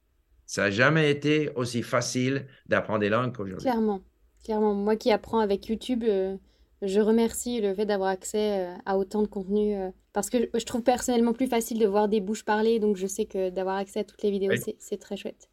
Ça 0.47 0.63
n'a 0.63 0.71
jamais 0.71 1.11
été 1.11 1.51
aussi 1.57 1.83
facile 1.83 2.47
d'apprendre 2.67 3.01
des 3.01 3.09
langues 3.09 3.35
qu'aujourd'hui. 3.35 3.65
Clairement, 3.65 4.03
clairement. 4.45 4.75
Moi 4.75 4.97
qui 4.97 5.11
apprends 5.11 5.41
avec 5.41 5.67
YouTube, 5.67 6.05
euh, 6.07 6.37
je 6.83 7.01
remercie 7.01 7.61
le 7.61 7.75
fait 7.75 7.87
d'avoir 7.87 8.11
accès 8.11 8.61
euh, 8.61 8.75
à 8.87 8.99
autant 8.99 9.23
de 9.23 9.27
contenu 9.27 9.75
euh, 9.75 9.91
parce 10.13 10.31
que 10.31 10.49
je 10.55 10.65
trouve 10.65 10.83
personnellement 10.83 11.33
plus 11.33 11.49
facile 11.49 11.79
de 11.79 11.87
voir 11.87 12.09
des 12.09 12.21
bouches 12.21 12.45
parler, 12.45 12.79
donc 12.79 12.97
je 12.97 13.07
sais 13.07 13.25
que 13.25 13.51
d'avoir 13.51 13.77
accès 13.77 14.01
à 14.01 14.05
toutes 14.05 14.23
les 14.23 14.31
vidéos, 14.31 14.53
c'est 14.79 15.01
très 15.01 15.17
chouette. 15.17 15.49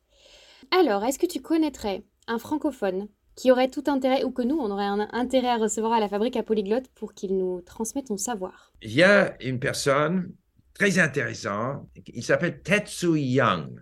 Alors, 0.77 1.03
est-ce 1.03 1.17
que 1.17 1.25
tu 1.25 1.41
connaîtrais 1.41 2.03
un 2.27 2.37
francophone 2.37 3.07
qui 3.35 3.49
aurait 3.49 3.69
tout 3.69 3.83
intérêt, 3.87 4.23
ou 4.23 4.31
que 4.31 4.41
nous, 4.41 4.57
on 4.57 4.69
aurait 4.69 4.85
un 4.85 5.07
intérêt 5.13 5.47
à 5.47 5.57
recevoir 5.57 5.93
à 5.93 5.99
la 5.99 6.09
fabrique 6.09 6.35
à 6.35 6.43
Polyglotte 6.43 6.89
pour 6.93 7.13
qu'il 7.13 7.37
nous 7.37 7.61
transmette 7.61 8.09
son 8.09 8.17
savoir? 8.17 8.73
Il 8.81 8.93
y 8.93 9.03
a 9.03 9.35
une 9.41 9.59
personne 9.59 10.31
très 10.73 10.99
intéressante, 10.99 11.87
il 12.13 12.23
s'appelle 12.23 12.61
Tetsu 12.61 13.17
Yang. 13.17 13.81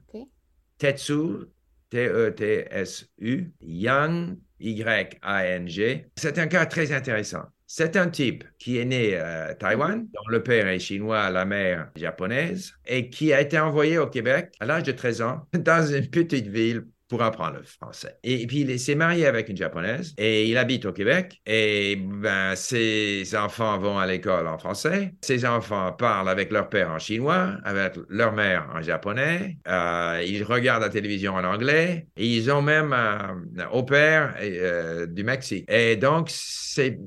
Tetsu, 0.78 1.48
T-E-T-S-U, 1.90 3.54
Yang, 3.62 4.38
Y-A-N-G. 4.60 6.08
C'est 6.16 6.38
un 6.38 6.48
cas 6.48 6.66
très 6.66 6.92
intéressant. 6.92 7.44
C'est 7.68 7.98
un 7.98 8.10
type 8.10 8.44
qui 8.58 8.80
est 8.80 8.86
né 8.86 9.16
à 9.16 9.54
Taïwan, 9.54 10.08
dont 10.12 10.28
le 10.30 10.42
père 10.42 10.68
est 10.68 10.80
chinois, 10.80 11.30
la 11.30 11.46
mère 11.46 11.92
japonaise, 11.96 12.74
et 12.88 13.12
qui 13.12 13.32
a 13.32 13.42
été 13.42 13.60
envoyé 13.60 14.00
au 14.00 14.08
Québec 14.08 14.54
à 14.60 14.66
l'âge 14.66 14.84
de 14.84 14.92
13 14.92 15.22
ans 15.22 15.48
dans 15.54 15.86
une 15.86 16.08
petite 16.08 16.48
ville 16.48 16.88
pour 17.10 17.24
apprendre 17.24 17.58
le 17.58 17.64
français. 17.64 18.18
Et, 18.24 18.46
puis, 18.48 18.62
il 18.62 18.80
s'est 18.80 18.96
marié 18.96 19.26
avec 19.26 19.50
une 19.50 19.58
japonaise 19.58 20.14
et 20.18 20.46
il 20.46 20.58
habite 20.58 20.86
au 20.86 20.94
Québec. 20.94 21.42
Et 21.46 21.96
ben, 21.98 22.56
ses 22.56 23.36
enfants 23.36 23.78
vont 23.80 23.98
à 23.98 24.06
l'école 24.06 24.48
en 24.48 24.58
français. 24.58 25.16
Ses 25.22 25.44
enfants 25.46 25.92
parlent 25.92 26.30
avec 26.30 26.52
leur 26.52 26.70
père 26.70 26.92
en 26.92 27.00
chinois, 27.00 27.56
avec 27.66 27.96
leur 28.10 28.32
mère 28.34 28.70
en 28.74 28.82
japonais. 28.82 29.58
Euh, 29.68 30.24
ils 30.26 30.44
regardent 30.44 30.84
la 30.84 30.90
télévision 30.90 31.34
en 31.34 31.44
anglais. 31.44 32.08
Ils 32.16 32.52
ont 32.52 32.62
même 32.62 32.94
un, 32.94 33.42
au 33.72 33.84
père 33.84 34.36
euh, 34.40 35.08
du 35.08 35.24
Mexique. 35.24 35.66
Et 35.68 35.96
donc, 35.96 36.30
c'est 36.30 37.00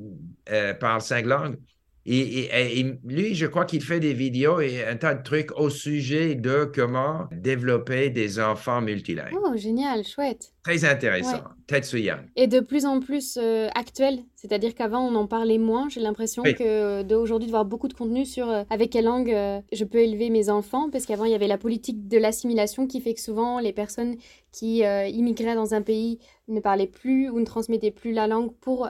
euh, 0.50 0.74
parle 0.74 1.00
cinq 1.00 1.26
langues. 1.26 1.56
Et, 2.04 2.84
lui, 3.04 3.34
je 3.34 3.46
crois 3.46 3.64
qu'il 3.64 3.82
fait 3.82 4.00
des 4.00 4.12
vidéos 4.12 4.60
et 4.60 4.84
un 4.84 4.96
tas 4.96 5.14
de 5.14 5.22
trucs 5.22 5.52
au 5.58 5.70
sujet 5.70 6.34
de 6.34 6.70
comment 6.72 7.28
développer 7.30 8.10
des 8.10 8.40
enfants 8.40 8.80
multilingues. 8.80 9.34
Oh, 9.34 9.56
génial, 9.56 10.04
chouette. 10.04 10.52
Très 10.64 10.84
intéressant. 10.84 11.42
Tetsuya. 11.66 12.20
Et 12.36 12.46
de 12.46 12.60
plus 12.60 12.86
en 12.86 13.00
plus 13.00 13.36
euh, 13.40 13.68
actuel, 13.74 14.20
c'est-à-dire 14.36 14.74
qu'avant 14.74 15.00
on 15.00 15.14
en 15.16 15.26
parlait 15.26 15.58
moins. 15.58 15.88
J'ai 15.88 16.00
l'impression 16.00 16.42
que 16.42 17.02
d'aujourd'hui 17.02 17.46
de 17.46 17.50
voir 17.50 17.64
beaucoup 17.64 17.88
de 17.88 17.94
contenu 17.94 18.24
sur 18.24 18.48
euh, 18.48 18.62
avec 18.70 18.90
quelle 18.90 19.06
langue 19.06 19.32
euh, 19.32 19.60
je 19.72 19.84
peux 19.84 19.98
élever 19.98 20.30
mes 20.30 20.50
enfants, 20.50 20.88
parce 20.90 21.06
qu'avant 21.06 21.24
il 21.24 21.32
y 21.32 21.34
avait 21.34 21.48
la 21.48 21.58
politique 21.58 22.06
de 22.08 22.18
l'assimilation 22.18 22.86
qui 22.86 23.00
fait 23.00 23.14
que 23.14 23.20
souvent 23.20 23.58
les 23.58 23.72
personnes 23.72 24.16
qui 24.52 24.82
immigraient 24.82 25.54
dans 25.54 25.72
un 25.72 25.80
pays 25.80 26.18
ne 26.48 26.60
parlaient 26.60 26.86
plus 26.86 27.30
ou 27.30 27.38
ne 27.40 27.44
transmettaient 27.44 27.90
plus 27.90 28.12
la 28.12 28.26
langue 28.26 28.52
pour 28.60 28.88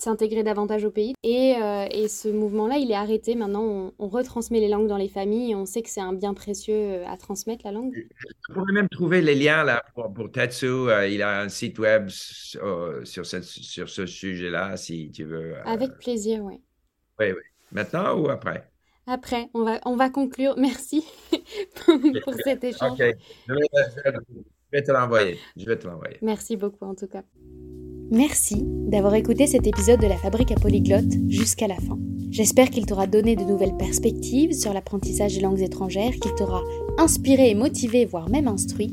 s'intégrer 0.00 0.42
davantage 0.42 0.84
au 0.84 0.90
pays. 0.90 1.14
Et, 1.22 1.54
et 1.90 2.08
ce 2.08 2.28
mouvement-là, 2.28 2.76
il 2.76 2.90
est 2.90 2.96
arrêté. 2.96 3.34
Maintenant, 3.34 3.62
on, 3.62 3.92
on, 3.98 4.08
retransmet 4.08 4.60
les 4.60 4.68
langues 4.68 4.88
dans 4.88 4.96
les 4.96 5.08
familles 5.08 5.52
et 5.52 5.54
on 5.54 5.66
sait 5.66 5.82
que 5.82 5.90
c'est 5.90 6.00
un 6.00 6.12
bien 6.12 6.34
précieux 6.34 7.04
à 7.06 7.16
transmettre 7.16 7.64
la 7.64 7.72
langue. 7.72 7.92
Je 7.94 8.54
pourrais 8.54 8.72
même 8.72 8.88
trouver 8.88 9.20
les 9.20 9.34
liens 9.34 9.64
là 9.64 9.82
pour, 9.94 10.12
pour 10.12 10.30
Tetsu 10.30 10.66
il 11.10 11.22
a 11.22 11.42
un 11.42 11.48
site 11.48 11.78
web 11.78 12.08
sur, 12.08 13.00
sur 13.04 13.26
ce, 13.26 13.42
sur 13.42 13.88
ce 13.88 14.06
sujet-là, 14.06 14.76
si 14.76 15.10
tu 15.10 15.24
veux. 15.24 15.54
Avec 15.64 15.98
plaisir, 15.98 16.42
oui. 16.42 16.60
Oui, 17.18 17.26
oui. 17.32 17.42
Maintenant 17.72 18.18
ou 18.18 18.28
après? 18.28 18.70
Après, 19.06 19.50
on 19.54 19.64
va, 19.64 19.80
on 19.84 19.96
va 19.96 20.10
conclure. 20.10 20.54
Merci 20.58 21.04
pour 22.24 22.34
cet 22.44 22.64
échange. 22.64 23.00
Ok, 23.00 23.14
je 23.48 23.54
vais, 24.74 24.82
te 24.82 24.92
l'envoyer. 24.92 25.38
Je 25.56 25.64
vais 25.64 25.78
te 25.78 25.86
l'envoyer. 25.86 26.16
Merci 26.22 26.56
beaucoup 26.56 26.84
en 26.84 26.94
tout 26.94 27.06
cas. 27.06 27.22
Merci 28.10 28.62
d'avoir 28.64 29.14
écouté 29.14 29.46
cet 29.46 29.66
épisode 29.66 30.00
de 30.00 30.06
la 30.06 30.16
Fabrique 30.16 30.52
à 30.52 30.56
Polyglotte 30.56 31.12
jusqu'à 31.28 31.66
la 31.66 31.76
fin. 31.76 31.98
J'espère 32.30 32.68
qu'il 32.68 32.84
t'aura 32.84 33.06
donné 33.06 33.36
de 33.36 33.44
nouvelles 33.44 33.76
perspectives 33.76 34.52
sur 34.52 34.72
l'apprentissage 34.72 35.34
des 35.34 35.40
langues 35.40 35.62
étrangères, 35.62 36.12
qu'il 36.20 36.34
t'aura 36.34 36.62
inspiré 36.98 37.50
et 37.50 37.54
motivé, 37.54 38.04
voire 38.04 38.28
même 38.28 38.48
instruit. 38.48 38.92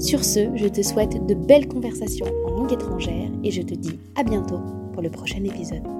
Sur 0.00 0.24
ce, 0.24 0.56
je 0.56 0.66
te 0.66 0.80
souhaite 0.80 1.26
de 1.26 1.34
belles 1.34 1.68
conversations 1.68 2.26
en 2.46 2.50
langue 2.52 2.72
étrangère 2.72 3.30
et 3.44 3.50
je 3.50 3.60
te 3.60 3.74
dis 3.74 3.98
à 4.16 4.22
bientôt 4.22 4.58
pour 4.94 5.02
le 5.02 5.10
prochain 5.10 5.44
épisode. 5.44 5.99